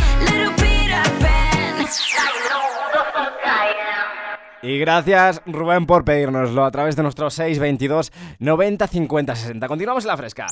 Y 4.65 4.79
gracias 4.79 5.41
Rubén 5.45 5.85
por 5.85 6.03
pedírnoslo 6.05 6.65
a 6.65 6.71
través 6.71 6.95
de 6.95 7.03
nuestro 7.03 7.29
622 7.29 8.11
90 8.39 8.87
50 8.87 9.35
60. 9.35 9.67
Continuamos 9.67 10.03
en 10.05 10.07
la 10.07 10.17
fresca. 10.17 10.47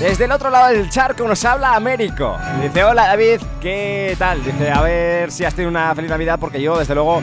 Desde 0.00 0.24
el 0.24 0.32
otro 0.32 0.50
lado 0.50 0.72
del 0.74 0.90
charco 0.90 1.26
nos 1.26 1.42
habla 1.44 1.74
Américo. 1.74 2.36
Dice, 2.62 2.84
hola 2.84 3.06
David, 3.06 3.40
¿qué 3.60 4.14
tal? 4.18 4.44
Dice, 4.44 4.70
a 4.70 4.82
ver 4.82 5.30
si 5.30 5.44
has 5.44 5.54
tenido 5.54 5.70
una 5.70 5.94
feliz 5.94 6.10
Navidad 6.10 6.38
porque 6.38 6.60
yo 6.60 6.76
desde 6.78 6.94
luego 6.94 7.22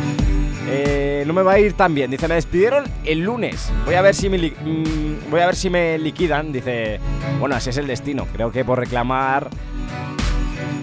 eh, 0.67 1.23
no 1.27 1.33
me 1.33 1.43
va 1.43 1.53
a 1.53 1.59
ir 1.59 1.73
tan 1.73 1.93
bien. 1.93 2.09
Dice, 2.09 2.27
me 2.27 2.35
despidieron 2.35 2.85
el 3.03 3.19
lunes. 3.19 3.71
Voy 3.85 3.93
a 3.95 4.01
ver 4.01 4.15
si 4.15 4.29
me, 4.29 4.37
li- 4.39 4.55
mm, 4.59 5.29
voy 5.29 5.41
a 5.41 5.45
ver 5.47 5.55
si 5.55 5.69
me 5.69 5.99
liquidan. 5.99 6.51
Dice, 6.51 6.99
bueno, 7.39 7.55
así 7.55 7.69
es 7.69 7.77
el 7.77 7.85
destino. 7.85 8.25
Creo 8.33 8.51
que 8.51 8.65
por 8.65 8.79
reclamar... 8.79 9.49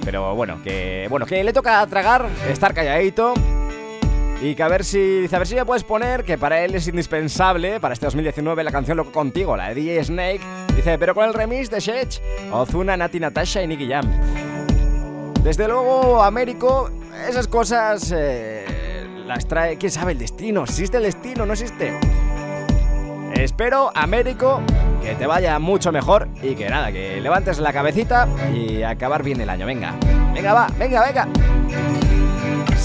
Pero 0.05 0.35
bueno, 0.35 0.59
que 0.65 1.07
bueno, 1.11 1.27
que 1.27 1.43
le 1.45 1.53
toca 1.53 1.87
tragar, 1.87 2.29
estar 2.49 2.73
calladito. 2.73 3.35
Y 4.41 4.55
que 4.55 4.63
a 4.63 4.69
ver 4.69 4.85
si. 4.85 5.23
Dice, 5.23 5.35
a 5.35 5.39
ver 5.39 5.49
si 5.49 5.55
me 5.57 5.65
puedes 5.65 5.83
poner 5.83 6.23
que 6.23 6.39
para 6.39 6.63
él 6.65 6.75
es 6.75 6.87
indispensable 6.87 7.81
para 7.81 7.95
este 7.95 8.07
2019 8.07 8.63
la 8.63 8.71
canción 8.71 8.97
Loco 8.97 9.11
Contigo, 9.11 9.57
la 9.57 9.69
de 9.69 9.75
DJ 9.75 10.05
Snake. 10.05 10.41
Dice, 10.77 10.97
pero 10.97 11.15
con 11.15 11.25
el 11.25 11.35
remix 11.35 11.71
de 11.71 11.81
Shech, 11.81 12.21
Ozuna, 12.53 12.97
Nati 12.97 13.19
Natasha 13.19 13.63
y 13.63 13.67
Nicky 13.67 13.89
Jam. 13.89 14.07
Desde 15.43 15.67
luego, 15.67 16.23
Américo, 16.23 16.89
esas 17.29 17.49
cosas 17.49 18.13
eh, 18.17 18.65
las 19.27 19.47
trae. 19.49 19.77
¿Quién 19.77 19.91
sabe 19.91 20.13
el 20.13 20.19
destino? 20.19 20.63
¿Existe 20.63 20.99
el 20.99 21.03
destino? 21.05 21.45
¿No 21.45 21.55
existe? 21.55 21.99
Espero, 23.35 23.91
Américo, 23.95 24.61
que 25.03 25.15
te 25.17 25.27
vaya 25.27 25.59
mucho 25.59 25.91
mejor 25.91 26.29
y 26.43 26.55
que 26.55 26.69
nada, 26.69 26.93
que 26.93 27.21
levantes 27.21 27.59
la 27.59 27.73
cabecita 27.73 28.29
y 28.53 28.83
acabar 28.83 29.23
bien 29.23 29.41
el 29.41 29.51
año. 29.51 29.67
Venga, 29.67 29.95
venga, 30.33 30.53
va, 30.55 30.67
venga, 30.79 31.05
venga. 31.05 31.29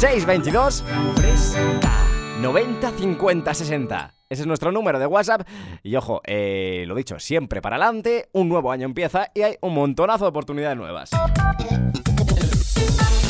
622 0.03 0.83
Fresca 1.15 2.05
90 2.41 2.91
50 2.91 3.53
60. 3.53 4.13
Ese 4.29 4.41
es 4.41 4.45
nuestro 4.45 4.69
número 4.73 4.99
de 4.99 5.05
WhatsApp. 5.05 5.47
Y 5.81 5.95
ojo, 5.95 6.19
eh, 6.25 6.83
lo 6.87 6.95
dicho, 6.95 7.19
siempre 7.19 7.61
para 7.61 7.77
adelante, 7.77 8.27
un 8.33 8.49
nuevo 8.49 8.73
año 8.73 8.85
empieza 8.85 9.31
y 9.33 9.43
hay 9.43 9.55
un 9.61 9.73
montonazo 9.73 10.25
de 10.25 10.29
oportunidades 10.29 10.75
nuevas. 10.75 11.11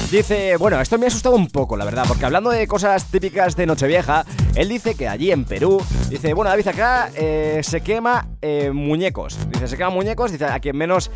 Dice, 0.09 0.57
bueno, 0.57 0.81
esto 0.81 0.97
me 0.97 1.05
ha 1.05 1.09
asustado 1.09 1.35
un 1.35 1.47
poco, 1.47 1.77
la 1.77 1.85
verdad, 1.85 2.05
porque 2.07 2.25
hablando 2.25 2.49
de 2.49 2.65
cosas 2.65 3.05
típicas 3.05 3.55
de 3.55 3.67
Nochevieja, 3.67 4.25
él 4.55 4.67
dice 4.67 4.95
que 4.95 5.07
allí 5.07 5.31
en 5.31 5.45
Perú, 5.45 5.79
dice, 6.09 6.33
bueno, 6.33 6.49
David, 6.49 6.69
acá 6.69 7.11
eh, 7.15 7.59
se 7.61 7.81
quema 7.81 8.29
eh, 8.41 8.71
muñecos. 8.71 9.37
Dice, 9.51 9.67
se 9.67 9.77
queman 9.77 9.93
muñecos, 9.93 10.31
dice, 10.31 10.45
a 10.45 10.59
quien 10.59 10.75
menos 10.75 11.11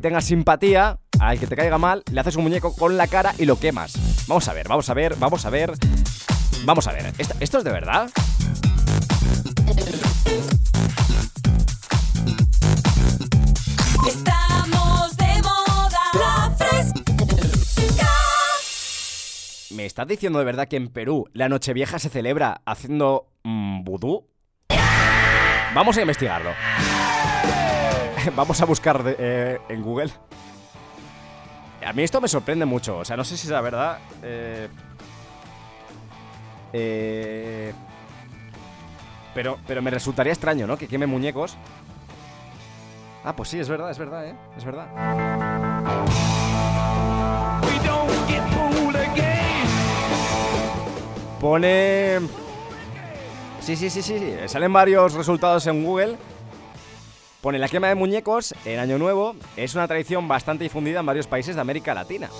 tenga 0.00 0.22
simpatía, 0.22 0.98
al 1.28 1.38
que 1.38 1.46
te 1.46 1.56
caiga 1.56 1.78
mal, 1.78 2.02
le 2.10 2.20
haces 2.20 2.36
un 2.36 2.42
muñeco 2.44 2.74
con 2.74 2.96
la 2.96 3.06
cara 3.06 3.34
y 3.38 3.44
lo 3.44 3.58
quemas. 3.58 3.94
Vamos 4.26 4.48
a 4.48 4.52
ver, 4.52 4.68
vamos 4.68 4.88
a 4.90 4.94
ver, 4.94 5.16
vamos 5.16 5.44
a 5.46 5.50
ver. 5.50 5.72
Vamos 6.64 6.86
a 6.86 6.92
ver, 6.92 7.12
¿esto, 7.18 7.34
esto 7.40 7.58
es 7.58 7.64
de 7.64 7.70
verdad? 7.72 8.10
Estamos 14.06 15.16
de 15.16 15.42
moda, 15.42 16.00
la 16.14 16.50
fresca. 16.56 17.02
¿Me 19.74 19.86
estás 19.86 20.06
diciendo 20.06 20.38
de 20.38 20.44
verdad 20.44 20.68
que 20.68 20.76
en 20.76 20.88
Perú 20.88 21.26
la 21.32 21.48
Nochevieja 21.48 21.98
se 21.98 22.08
celebra 22.08 22.60
haciendo 22.66 23.28
mm, 23.44 23.84
vudú? 23.84 24.26
Vamos 25.74 25.96
a 25.96 26.00
investigarlo. 26.02 26.50
Vamos 28.36 28.60
a 28.60 28.64
buscar 28.64 29.02
de- 29.02 29.16
eh, 29.18 29.58
en 29.68 29.82
Google. 29.82 30.10
A 31.84 31.92
mí 31.92 32.02
esto 32.02 32.20
me 32.20 32.28
sorprende 32.28 32.64
mucho. 32.64 32.98
O 32.98 33.04
sea, 33.04 33.16
no 33.16 33.24
sé 33.24 33.36
si 33.36 33.46
es 33.46 33.52
la 33.52 33.60
verdad. 33.60 33.98
eh, 34.22 34.68
eh, 36.72 37.72
pero, 39.34 39.58
pero 39.66 39.82
me 39.82 39.90
resultaría 39.90 40.32
extraño, 40.32 40.66
¿no? 40.66 40.76
Que 40.76 40.88
queme 40.88 41.06
muñecos. 41.06 41.56
Ah, 43.24 43.34
pues 43.34 43.48
sí, 43.48 43.58
es 43.58 43.68
verdad, 43.68 43.90
es 43.90 43.98
verdad, 43.98 44.26
¿eh? 44.26 44.34
Es 44.56 44.64
verdad. 44.64 44.86
Pone... 51.40 52.20
Sí, 53.60 53.76
sí, 53.76 53.90
sí, 53.90 54.02
sí, 54.02 54.18
sí. 54.18 54.34
Salen 54.46 54.72
varios 54.72 55.14
resultados 55.14 55.66
en 55.66 55.84
Google. 55.84 56.16
Pone 57.44 57.58
la 57.58 57.68
quema 57.68 57.88
de 57.88 57.94
muñecos 57.94 58.54
en 58.64 58.78
Año 58.78 58.96
Nuevo. 58.96 59.36
Es 59.54 59.74
una 59.74 59.86
tradición 59.86 60.26
bastante 60.26 60.64
difundida 60.64 61.00
en 61.00 61.04
varios 61.04 61.26
países 61.26 61.54
de 61.54 61.60
América 61.60 61.92
Latina. 61.92 62.30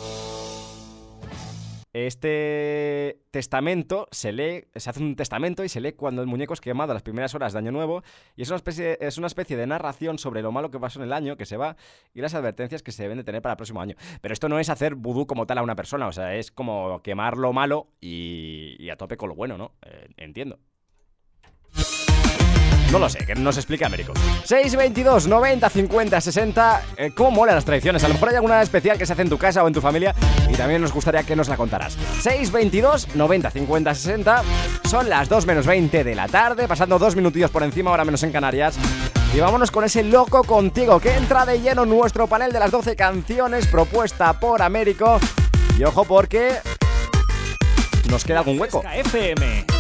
Este 1.93 3.21
testamento 3.31 4.09
se 4.11 4.33
lee, 4.33 4.65
se 4.75 4.89
hace 4.89 5.03
un 5.03 5.15
testamento 5.15 5.63
y 5.63 5.69
se 5.69 5.83
lee 5.83 5.93
cuando 5.93 6.23
el 6.23 6.27
muñeco 6.27 6.55
es 6.55 6.63
quemado 6.63 6.93
a 6.93 6.95
las 6.95 7.03
primeras 7.03 7.35
horas 7.35 7.53
de 7.53 7.59
Año 7.59 7.71
Nuevo 7.71 8.03
y 8.35 8.41
es 8.41 8.49
una 8.49 8.57
especie, 8.57 9.57
de 9.59 9.67
narración 9.67 10.19
sobre 10.19 10.41
lo 10.41 10.53
malo 10.53 10.71
que 10.71 10.81
pasó 10.81 11.01
en 11.01 11.05
el 11.05 11.13
año 11.13 11.37
que 11.37 11.45
se 11.45 11.59
va 11.59 11.77
y 12.15 12.23
las 12.23 12.33
advertencias 12.33 12.83
que 12.83 12.91
se 12.91 13.03
deben 13.03 13.19
de 13.19 13.25
tener 13.25 13.43
para 13.43 13.53
el 13.53 13.57
próximo 13.59 13.83
año. 13.83 13.97
Pero 14.23 14.33
esto 14.33 14.49
no 14.49 14.59
es 14.59 14.71
hacer 14.71 14.95
vudú 14.95 15.27
como 15.27 15.47
tal 15.47 15.59
a 15.59 15.63
una 15.63 15.77
persona, 15.77 16.09
o 16.09 16.13
sea, 16.13 16.35
es 16.35 16.51
como 16.51 17.03
quemar 17.03 17.37
lo 17.37 17.53
malo 17.53 17.89
y, 18.01 18.75
y 18.79 18.89
a 18.89 18.97
tope 18.97 19.19
con 19.19 19.29
lo 19.29 19.35
bueno, 19.35 19.59
¿no? 19.59 19.73
Eh, 19.83 20.09
entiendo. 20.17 20.61
No 22.95 23.01
lo 23.01 23.09
sé, 23.09 23.27
que 23.27 23.35
nos 23.35 23.57
explique 23.57 23.85
Américo. 23.85 24.13
622 24.45 25.27
90 25.27 25.69
50 25.69 26.21
60. 26.21 26.83
Eh, 26.97 27.11
¿Cómo 27.13 27.33
molan 27.33 27.57
las 27.57 27.65
tradiciones? 27.65 28.05
A 28.05 28.07
lo 28.07 28.15
mejor 28.15 28.29
hay 28.29 28.37
alguna 28.37 28.63
especial 28.63 28.97
que 28.97 29.05
se 29.05 29.13
hace 29.13 29.23
en 29.23 29.29
tu 29.29 29.37
casa 29.37 29.65
o 29.65 29.67
en 29.67 29.75
tu 29.75 29.81
familia 29.81 30.15
y 30.49 30.55
también 30.55 30.81
nos 30.81 30.93
gustaría 30.93 31.25
que 31.25 31.35
nos 31.35 31.49
la 31.49 31.57
contaras. 31.57 31.97
622 32.23 33.17
90 33.17 33.51
50 33.51 33.95
60. 33.97 34.43
Son 34.89 35.09
las 35.09 35.29
2 35.29 35.45
menos 35.45 35.67
20 35.67 36.05
de 36.05 36.15
la 36.15 36.29
tarde, 36.29 36.69
pasando 36.69 36.97
dos 37.01 37.17
minutillos 37.17 37.51
por 37.51 37.65
encima, 37.65 37.91
ahora 37.91 38.05
menos 38.05 38.23
en 38.23 38.31
Canarias. 38.31 38.77
Y 39.35 39.41
vámonos 39.41 39.73
con 39.73 39.83
ese 39.83 40.05
loco 40.05 40.45
contigo 40.45 41.01
que 41.01 41.17
entra 41.17 41.45
de 41.45 41.61
lleno 41.61 41.83
en 41.83 41.89
nuestro 41.89 42.29
panel 42.29 42.53
de 42.53 42.61
las 42.61 42.71
12 42.71 42.95
canciones 42.95 43.67
propuesta 43.67 44.39
por 44.39 44.63
Américo. 44.63 45.19
Y 45.77 45.83
ojo 45.83 46.05
porque 46.05 46.59
nos 48.09 48.23
queda 48.23 48.39
algún 48.39 48.61
hueco. 48.61 48.85
FM. 48.95 49.74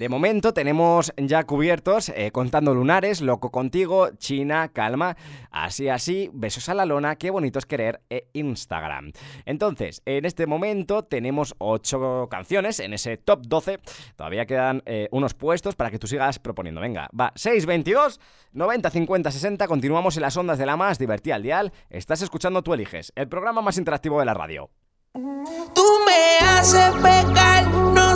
De 0.00 0.08
momento 0.08 0.54
tenemos 0.54 1.12
ya 1.18 1.44
cubiertos 1.44 2.08
eh, 2.08 2.30
Contando 2.32 2.72
Lunares, 2.72 3.20
Loco 3.20 3.50
Contigo, 3.50 4.08
China, 4.16 4.70
Calma, 4.72 5.14
Así 5.50 5.90
Así, 5.90 6.30
Besos 6.32 6.70
a 6.70 6.74
la 6.74 6.86
Lona, 6.86 7.16
Qué 7.16 7.28
Bonito 7.28 7.58
es 7.58 7.66
Querer 7.66 8.00
e 8.08 8.30
Instagram. 8.32 9.12
Entonces, 9.44 10.00
en 10.06 10.24
este 10.24 10.46
momento 10.46 11.04
tenemos 11.04 11.54
8 11.58 12.28
canciones 12.30 12.80
en 12.80 12.94
ese 12.94 13.18
top 13.18 13.42
12. 13.46 13.78
Todavía 14.16 14.46
quedan 14.46 14.82
eh, 14.86 15.08
unos 15.10 15.34
puestos 15.34 15.76
para 15.76 15.90
que 15.90 15.98
tú 15.98 16.06
sigas 16.06 16.38
proponiendo. 16.38 16.80
Venga, 16.80 17.10
va, 17.12 17.32
622 17.34 18.20
90 18.52 18.88
50 18.88 19.30
60. 19.30 19.68
Continuamos 19.68 20.16
en 20.16 20.22
las 20.22 20.34
ondas 20.34 20.56
de 20.56 20.64
la 20.64 20.78
más 20.78 20.98
divertida 20.98 21.34
al 21.34 21.42
dial. 21.42 21.72
Estás 21.90 22.22
escuchando 22.22 22.62
Tú 22.62 22.72
Eliges, 22.72 23.12
el 23.16 23.28
programa 23.28 23.60
más 23.60 23.76
interactivo 23.76 24.18
de 24.18 24.24
la 24.24 24.32
radio. 24.32 24.70
Tú 25.12 25.84
me 26.06 26.48
haces 26.48 26.90
pecar, 27.02 27.66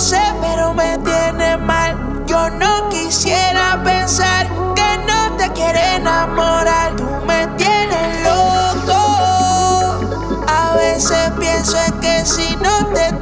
sé, 0.01 0.20
pero 0.40 0.74
me 0.74 0.99
tienes 0.99 1.59
mal. 1.61 2.24
Yo 2.26 2.51
no 2.51 2.88
quisiera 2.88 3.80
pensar 3.82 4.47
que 4.74 4.99
no 5.07 5.36
te 5.36 5.51
quiere 5.53 5.97
enamorar. 5.97 6.97
Tú 6.97 7.09
me 7.26 7.47
tienes 7.57 8.24
loco. 8.24 8.95
A 10.47 10.74
veces 10.76 11.30
pienso 11.38 11.76
en 11.86 12.01
que 12.01 12.24
si 12.24 12.57
no 12.57 12.86
te 12.88 13.12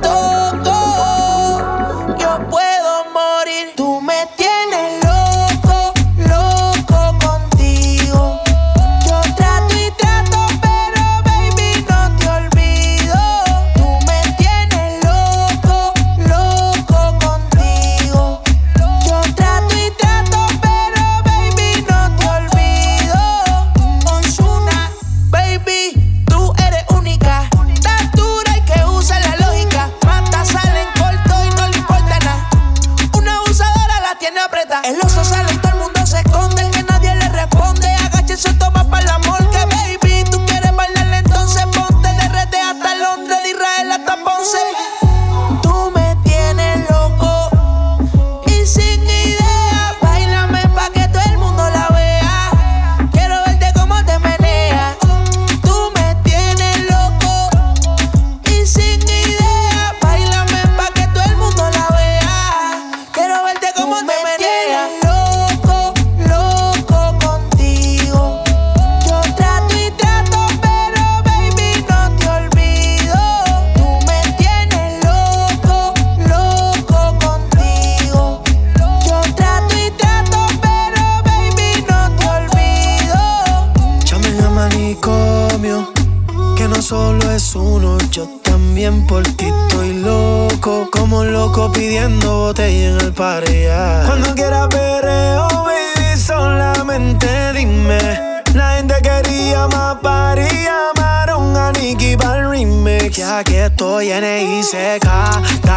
pareja. 93.23 94.03
Cuando 94.07 94.35
quieras 94.35 94.67
perreo, 94.67 95.47
baby, 95.65 96.19
solamente 96.19 97.53
dime. 97.53 98.43
La 98.53 98.77
gente 98.77 98.95
quería 99.01 99.69
más 99.69 99.97
party, 100.03 100.49
llamaron 100.65 101.57
a 101.57 101.71
Nicky 101.71 102.17
para 102.17 102.41
el 102.41 102.51
remix. 102.51 103.17
Ya 103.17 103.45
que 103.45 103.67
estoy 103.67 104.11
en 104.11 104.25
ICK, 104.25 105.07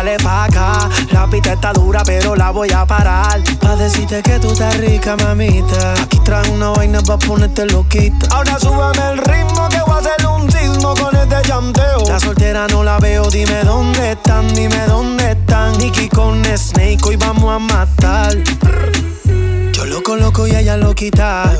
dale 0.05 0.17
pa' 0.19 0.45
acá. 0.45 0.89
La 1.11 1.27
pista 1.27 1.53
está 1.53 1.73
dura, 1.73 2.03
pero 2.05 2.35
la 2.35 2.51
voy 2.51 2.71
a 2.71 2.85
parar. 2.85 3.41
Pa' 3.59 3.75
decirte 3.75 4.21
que 4.21 4.39
tú 4.39 4.51
estás 4.51 4.77
rica, 4.77 5.15
mamita. 5.17 5.93
Aquí 5.93 6.19
trae 6.19 6.49
una 6.51 6.69
vaina 6.69 7.01
pa' 7.01 7.17
ponerte 7.17 7.65
loquita. 7.65 8.27
Ahora 8.35 8.59
súbame 8.59 9.01
el 9.11 9.17
ritmo 9.17 9.67
que 9.69 9.79
voy 9.81 9.95
a 9.95 9.97
hacer 9.97 10.27
un 10.27 10.51
sismo 10.51 10.93
con 10.95 11.15
este 11.15 11.47
llanteo. 11.47 12.03
La 12.07 12.19
soltera 12.19 12.67
no 12.67 12.83
la 12.83 12.99
veo, 12.99 13.29
dime 13.29 13.63
dónde 13.63 14.11
están, 14.11 14.53
dime 14.53 14.85
dónde 14.87 15.31
están. 15.31 15.77
Nicky 15.77 16.09
con 16.09 16.43
Snake, 16.45 16.99
hoy 17.03 17.15
vamos 17.15 17.51
a 17.51 17.59
matar. 17.59 18.35
Yo 19.85 19.91
loco, 19.91 20.15
loco 20.15 20.47
y 20.47 20.55
ella 20.55 20.77
loquita. 20.77 21.53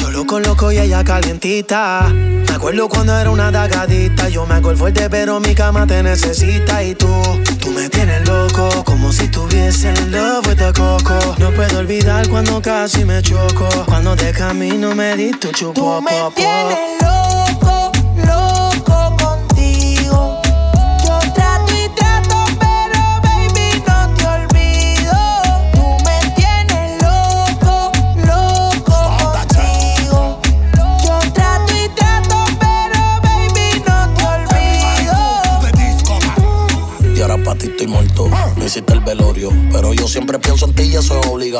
Yo 0.00 0.10
loco, 0.10 0.40
loco 0.40 0.72
y 0.72 0.78
ella 0.78 1.04
calientita. 1.04 2.08
Me 2.08 2.54
acuerdo 2.54 2.88
cuando 2.88 3.14
era 3.18 3.30
una 3.30 3.50
dagadita. 3.50 4.30
Yo 4.30 4.46
me 4.46 4.54
hago 4.54 4.70
el 4.70 4.78
fuerte, 4.78 5.10
pero 5.10 5.40
mi 5.40 5.54
cama 5.54 5.86
te 5.86 6.02
necesita. 6.02 6.82
Y 6.82 6.94
tú, 6.94 7.06
tú 7.60 7.70
me 7.72 7.90
tienes 7.90 8.26
loco. 8.26 8.82
Como 8.84 9.12
si 9.12 9.28
tuviese 9.28 9.90
en 9.90 10.10
love 10.10 10.46
with 10.46 10.56
the 10.56 10.72
coco. 10.72 11.18
No 11.36 11.50
puedo 11.50 11.80
olvidar 11.80 12.26
cuando 12.30 12.62
casi 12.62 13.04
me 13.04 13.20
choco. 13.20 13.68
Cuando 13.84 14.16
de 14.16 14.32
camino 14.32 14.94
me 14.94 15.14
di 15.16 15.32
tu 15.32 15.52
chupo. 15.52 15.98
Tú 15.98 16.02
me 16.02 16.30
tienes 16.34 17.02
loco, 17.02 17.92
loco 18.26 19.09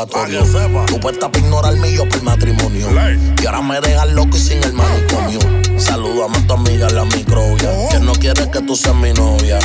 obligatorio. 0.02 0.86
Tú 0.86 1.00
puestas 1.00 1.30
para 1.30 1.44
ignorarme 1.44 1.90
y 1.90 1.96
yo 1.96 2.04
para 2.04 2.16
el 2.16 2.22
matrimonio. 2.22 2.88
Y 3.42 3.46
ahora 3.46 3.62
me 3.62 3.80
dejas 3.80 4.10
loco 4.10 4.36
y 4.36 4.40
sin 4.40 4.62
el 4.62 4.72
manicomio. 4.72 5.40
Saludame 5.78 6.38
a 6.38 6.46
tu 6.46 6.54
amiga 6.54 6.88
la 6.90 7.04
microbia. 7.04 7.88
Que 7.90 8.00
no 8.00 8.12
quiere 8.12 8.50
que 8.50 8.60
tú 8.60 8.76
seas 8.76 8.94
mi 8.94 9.12
novia. 9.12 9.58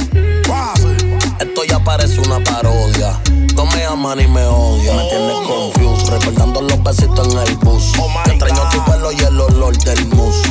Esto 1.40 1.64
ya 1.68 1.84
parece 1.84 2.20
una 2.22 2.44
parodia. 2.44 3.20
No 3.56 3.66
me 3.66 3.86
aman 3.86 4.18
ni 4.18 4.28
me 4.28 4.46
odian. 4.46 4.96
Me 4.98 5.10
tienes 5.10 5.36
confused. 5.48 6.10
Recordando 6.10 6.62
los 6.62 6.84
besitos 6.84 7.34
en 7.34 7.40
el 7.40 7.56
bus. 7.58 7.94
Te 8.26 8.32
extraño 8.32 8.70
tu 8.72 8.86
pelo 8.86 9.12
y 9.12 9.20
el 9.20 9.40
olor 9.40 9.78
del 9.78 10.06
mousse. 10.08 10.50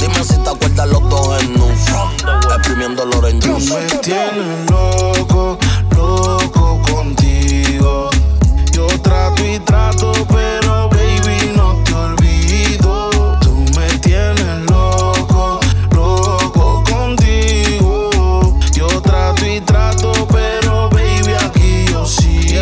Dime 0.00 0.24
si 0.24 0.36
te 0.36 0.50
acuerdas 0.50 0.88
los 0.88 1.08
dos 1.08 1.42
en 1.42 1.52
nus. 1.54 1.80
Exprimiendo 2.56 3.02
el 3.02 3.14
orange 3.14 3.48
juice. 3.48 3.74
me 3.74 3.98
tienes 3.98 4.70
loco 4.70 5.58
trato 9.08 9.42
y 9.42 9.58
trato, 9.60 10.12
pero 10.28 10.90
baby 10.90 11.52
no 11.56 11.82
te 11.82 11.94
olvido. 11.94 13.38
Tú 13.40 13.64
me 13.74 13.86
tienes 14.00 14.70
loco, 14.70 15.60
loco 15.92 16.84
contigo. 16.84 18.58
Yo 18.74 18.86
trato 19.00 19.46
y 19.46 19.62
trato, 19.62 20.12
pero 20.30 20.90
baby 20.90 21.32
aquí 21.42 21.86
yo 21.90 22.04
sigo. 22.04 22.60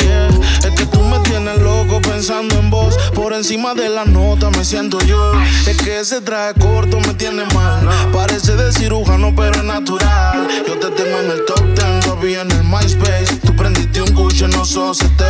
Yeah, 0.00 0.28
Es 0.68 0.74
que 0.76 0.84
tú 0.84 1.00
me 1.00 1.18
tienes 1.20 1.62
loco 1.62 1.98
pensando 2.02 2.58
en 2.58 2.68
vos. 2.68 2.94
Por 3.14 3.32
encima 3.32 3.72
de 3.72 3.88
la 3.88 4.04
nota 4.04 4.50
me 4.50 4.66
siento 4.66 5.00
yo. 5.00 5.32
Es 5.66 5.78
que 5.78 6.00
ese 6.00 6.20
traje 6.20 6.60
corto 6.60 7.00
me 7.00 7.14
tiene 7.14 7.44
mal. 7.54 7.88
Parece 8.12 8.54
de 8.54 8.70
cirujano, 8.70 9.32
pero 9.34 9.56
es 9.56 9.64
natural. 9.64 10.46
Yo 10.68 10.78
te 10.78 10.90
tengo 10.90 11.18
en 11.20 11.30
el 11.30 11.44
top 11.46 11.64
10, 11.74 12.00
todavía 12.04 12.42
en 12.42 12.52
el 12.52 12.64
MySpace. 12.64 13.45
Prendiste 13.56 14.02
un 14.02 14.14
Gucci, 14.14 14.44
no 14.44 14.64
sos 14.64 14.98
se 14.98 15.08
te. 15.10 15.24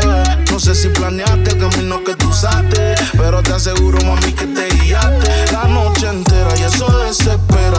No 0.50 0.58
sé 0.58 0.74
si 0.74 0.88
planeaste 0.88 1.50
el 1.50 1.58
camino 1.58 2.02
que 2.04 2.14
tú 2.14 2.28
usaste. 2.28 2.94
Pero 3.16 3.42
te 3.42 3.52
aseguro, 3.52 3.98
mami, 4.04 4.32
que 4.32 4.46
te 4.46 4.68
guiaste. 4.76 5.52
La 5.52 5.64
noche 5.64 6.08
entera 6.08 6.50
y 6.58 6.62
eso 6.62 6.86
desespera. 6.98 7.78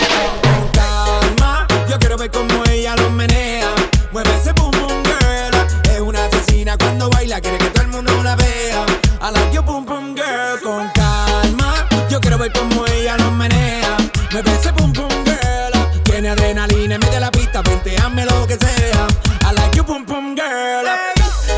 Sea. 18.91 19.07
I 19.43 19.53
like 19.53 19.75
your 19.75 19.85
boom 19.85 20.05
boom 20.05 20.35
girl. 20.35 20.85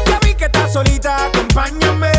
Ya 0.08 0.20
vi 0.22 0.34
que 0.36 0.46
estás 0.46 0.74
solita, 0.74 1.26
acompáñame. 1.26 2.12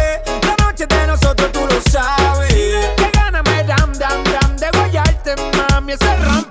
La 0.42 0.56
noche 0.64 0.86
de 0.86 1.06
nosotros 1.06 1.50
tú 1.52 1.60
lo 1.60 1.80
sabes. 1.90 2.52
Que 2.96 3.10
gana 3.12 3.42
me 3.42 3.64
dam 3.64 3.92
dam 3.92 4.24
dam 4.24 4.56
de 4.56 4.70
guayarte, 4.70 5.34
mami. 5.56 5.92
Ese 5.92 6.16
ram 6.16 6.44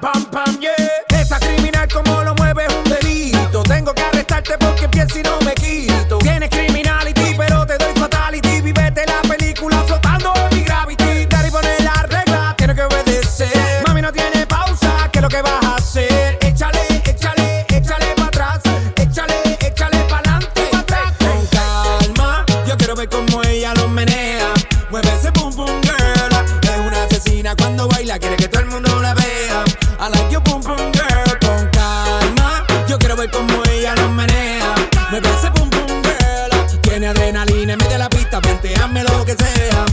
lo 34.03 34.09
menea. 34.09 34.75
Mueve 35.11 35.29
ese 35.29 35.51
pum 35.51 35.69
pum 35.69 36.01
girl. 36.03 36.81
Tiene 36.81 37.07
adrenalina, 37.07 37.75
mete 37.77 37.97
la 37.97 38.09
pista, 38.09 38.39
hazme 38.75 39.03
lo 39.03 39.25
que 39.25 39.33
sea. 39.33 39.85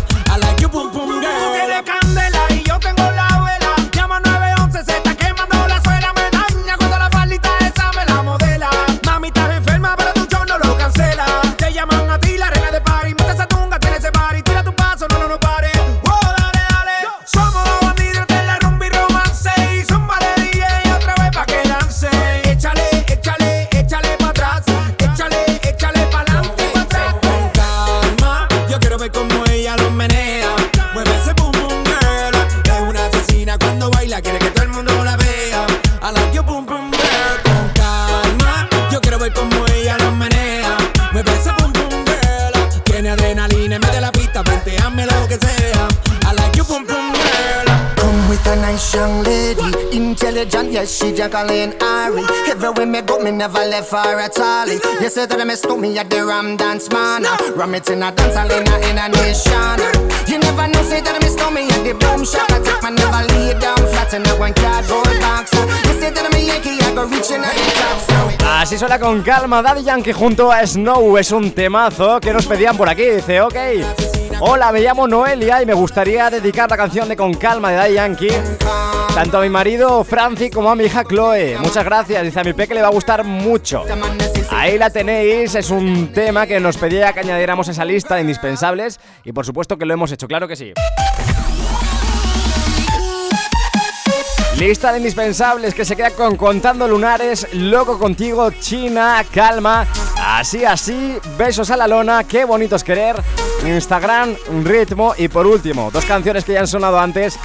Jacqueline 51.20 51.74
Ari. 51.82 52.24
Everywhere 52.48 52.86
me 52.86 53.02
go, 53.02 53.18
me 53.18 53.30
never 53.30 53.58
left 53.58 53.90
her 53.90 54.18
at 54.18 54.38
all. 54.38 54.66
You 54.66 55.10
say 55.10 55.26
that 55.26 55.46
me 55.46 55.54
stole 55.54 55.76
me 55.76 55.98
at 55.98 56.08
the 56.08 56.24
Ram 56.24 56.56
Dance 56.56 56.88
Man. 56.88 57.24
Ram 57.54 57.74
it 57.74 57.90
in 57.90 58.02
a 58.02 58.10
dance 58.10 58.36
hall 58.36 58.48
in 58.48 58.64
a, 58.64 58.76
in 58.88 58.96
a 58.96 59.06
nation. 59.20 59.76
You 60.24 60.38
never 60.38 60.66
know, 60.72 60.82
say 60.88 61.02
that 61.02 61.20
me 61.20 61.28
stole 61.28 61.50
me 61.50 61.68
at 61.68 61.84
the 61.84 61.92
boom 61.92 62.24
shop. 62.24 62.48
I 62.48 62.64
take 62.64 62.80
my 62.82 62.88
never 62.88 63.20
lay 63.36 63.52
down 63.60 63.76
flat 63.92 64.14
in 64.14 64.24
a 64.24 64.32
one 64.40 64.54
cardboard 64.54 65.20
box. 65.20 65.52
You 65.52 66.00
say 66.00 66.08
that 66.08 66.24
me 66.32 66.46
Yankee, 66.46 66.80
I 66.80 66.94
go 66.94 67.04
reaching 67.04 67.44
out 67.44 67.52
the 67.52 67.68
top. 67.76 68.62
Así 68.62 68.78
suena 68.78 68.98
con 68.98 69.22
calma 69.22 69.60
Daddy 69.60 69.82
Yankee 69.82 70.14
junto 70.14 70.50
a 70.50 70.66
Snow. 70.66 71.18
Es 71.18 71.32
un 71.32 71.52
temazo 71.52 72.18
que 72.18 72.32
nos 72.32 72.46
pedían 72.46 72.78
por 72.78 72.88
aquí. 72.88 73.04
Dice, 73.04 73.42
ok. 73.42 74.19
Hola, 74.42 74.72
me 74.72 74.80
llamo 74.80 75.06
Noelia 75.06 75.62
y 75.62 75.66
me 75.66 75.74
gustaría 75.74 76.30
dedicar 76.30 76.70
la 76.70 76.76
canción 76.76 77.08
de 77.08 77.16
Con 77.16 77.34
Calma 77.34 77.70
de 77.70 77.76
Daddy 77.76 77.94
Yankee 77.94 78.28
tanto 79.14 79.38
a 79.38 79.42
mi 79.42 79.50
marido 79.50 80.02
Franci 80.04 80.50
como 80.50 80.70
a 80.70 80.76
mi 80.76 80.84
hija 80.84 81.04
Chloe. 81.04 81.58
Muchas 81.58 81.84
gracias. 81.84 82.22
Dice 82.22 82.40
a 82.40 82.44
mi 82.44 82.52
peque 82.52 82.74
le 82.74 82.80
va 82.82 82.88
a 82.88 82.90
gustar 82.90 83.24
mucho. 83.24 83.84
Ahí 84.50 84.78
la 84.78 84.90
tenéis. 84.90 85.54
Es 85.54 85.70
un 85.70 86.12
tema 86.12 86.46
que 86.46 86.60
nos 86.60 86.76
pedía 86.76 87.12
que 87.12 87.20
añadiéramos 87.20 87.68
a 87.68 87.72
esa 87.72 87.84
lista 87.84 88.14
de 88.14 88.22
indispensables 88.22 88.98
y 89.24 89.32
por 89.32 89.44
supuesto 89.44 89.76
que 89.76 89.84
lo 89.84 89.94
hemos 89.94 90.12
hecho. 90.12 90.26
Claro 90.26 90.48
que 90.48 90.56
sí. 90.56 90.72
Lista 94.60 94.92
de 94.92 94.98
indispensables 94.98 95.72
que 95.72 95.86
se 95.86 95.96
queda 95.96 96.10
con 96.10 96.36
Contando 96.36 96.86
Lunares, 96.86 97.48
Loco 97.54 97.98
Contigo, 97.98 98.50
China, 98.50 99.24
Calma, 99.32 99.86
Así 100.22 100.66
Así, 100.66 101.16
Besos 101.38 101.70
a 101.70 101.78
la 101.78 101.88
Lona, 101.88 102.24
Qué 102.24 102.44
bonito 102.44 102.76
es 102.76 102.84
querer, 102.84 103.16
Instagram, 103.66 104.36
Ritmo 104.62 105.14
y 105.16 105.28
por 105.28 105.46
último, 105.46 105.90
dos 105.90 106.04
canciones 106.04 106.44
que 106.44 106.52
ya 106.52 106.60
han 106.60 106.66
sonado 106.66 107.00
antes 107.00 107.38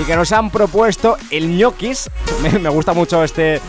y 0.00 0.06
que 0.06 0.16
nos 0.16 0.32
han 0.32 0.50
propuesto 0.50 1.18
el 1.30 1.54
ñoquis. 1.54 2.08
Me, 2.62 2.70
gusta 2.70 2.94
mucho 2.94 3.22
este, 3.22 3.60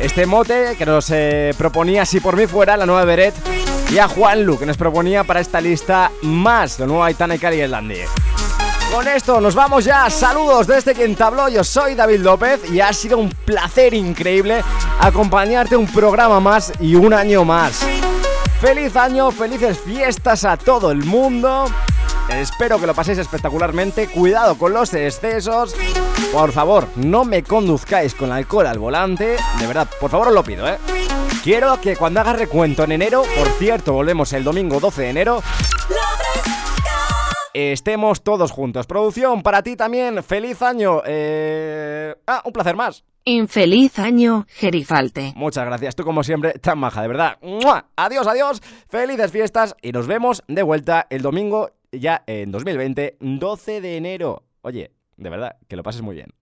este 0.00 0.24
mote 0.24 0.76
que 0.78 0.86
nos 0.86 1.10
eh, 1.10 1.52
proponía 1.58 2.06
Si 2.06 2.20
por 2.20 2.36
mí 2.36 2.46
fuera, 2.46 2.76
la 2.76 2.86
nueva 2.86 3.04
Beret, 3.04 3.34
y 3.90 3.98
a 3.98 4.06
Juanlu 4.06 4.56
que 4.56 4.66
nos 4.66 4.76
proponía 4.76 5.24
para 5.24 5.40
esta 5.40 5.60
lista 5.60 6.12
más, 6.22 6.78
lo 6.78 6.86
nuevo 6.86 7.02
Aitana 7.02 7.34
y. 7.34 8.35
Con 8.96 9.08
esto 9.08 9.42
nos 9.42 9.54
vamos 9.54 9.84
ya. 9.84 10.08
Saludos 10.08 10.66
desde 10.66 10.94
quien 10.94 11.14
te 11.14 11.22
habló. 11.22 11.50
Yo 11.50 11.62
soy 11.62 11.94
David 11.94 12.20
López 12.20 12.62
y 12.70 12.80
ha 12.80 12.94
sido 12.94 13.18
un 13.18 13.28
placer 13.28 13.92
increíble 13.92 14.64
acompañarte 14.98 15.76
un 15.76 15.86
programa 15.86 16.40
más 16.40 16.72
y 16.80 16.94
un 16.94 17.12
año 17.12 17.44
más. 17.44 17.84
Feliz 18.58 18.96
año, 18.96 19.30
felices 19.30 19.78
fiestas 19.78 20.46
a 20.46 20.56
todo 20.56 20.90
el 20.90 21.04
mundo. 21.04 21.66
Espero 22.30 22.80
que 22.80 22.86
lo 22.86 22.94
paséis 22.94 23.18
espectacularmente. 23.18 24.08
Cuidado 24.08 24.56
con 24.56 24.72
los 24.72 24.94
excesos. 24.94 25.74
Por 26.32 26.52
favor, 26.52 26.88
no 26.96 27.26
me 27.26 27.42
conduzcáis 27.42 28.14
con 28.14 28.32
alcohol 28.32 28.66
al 28.66 28.78
volante. 28.78 29.36
De 29.58 29.66
verdad, 29.66 29.88
por 30.00 30.10
favor 30.10 30.28
os 30.28 30.34
lo 30.34 30.42
pido, 30.42 30.66
¿eh? 30.66 30.78
Quiero 31.44 31.78
que 31.82 31.96
cuando 31.96 32.20
haga 32.20 32.32
recuento 32.32 32.84
en 32.84 32.92
enero, 32.92 33.24
por 33.36 33.46
cierto, 33.58 33.92
volvemos 33.92 34.32
el 34.32 34.42
domingo 34.42 34.80
12 34.80 35.02
de 35.02 35.10
enero, 35.10 35.42
estemos 37.56 38.22
todos 38.22 38.50
juntos. 38.50 38.86
Producción, 38.86 39.42
para 39.42 39.62
ti 39.62 39.76
también, 39.76 40.22
feliz 40.22 40.60
año. 40.62 41.02
Eh... 41.06 42.14
Ah, 42.26 42.42
un 42.44 42.52
placer 42.52 42.76
más. 42.76 43.04
Infeliz 43.24 43.98
año, 43.98 44.46
Gerifalte. 44.48 45.32
Muchas 45.34 45.66
gracias, 45.66 45.96
tú 45.96 46.04
como 46.04 46.22
siempre, 46.22 46.52
tan 46.52 46.78
maja, 46.78 47.02
de 47.02 47.08
verdad. 47.08 47.38
¡Mua! 47.42 47.88
Adiós, 47.96 48.26
adiós, 48.26 48.62
felices 48.88 49.32
fiestas 49.32 49.74
y 49.82 49.90
nos 49.90 50.06
vemos 50.06 50.44
de 50.46 50.62
vuelta 50.62 51.06
el 51.10 51.22
domingo 51.22 51.70
ya 51.90 52.22
en 52.26 52.52
2020, 52.52 53.16
12 53.18 53.80
de 53.80 53.96
enero. 53.96 54.44
Oye, 54.62 54.92
de 55.16 55.30
verdad, 55.30 55.56
que 55.66 55.76
lo 55.76 55.82
pases 55.82 56.02
muy 56.02 56.14
bien. 56.14 56.34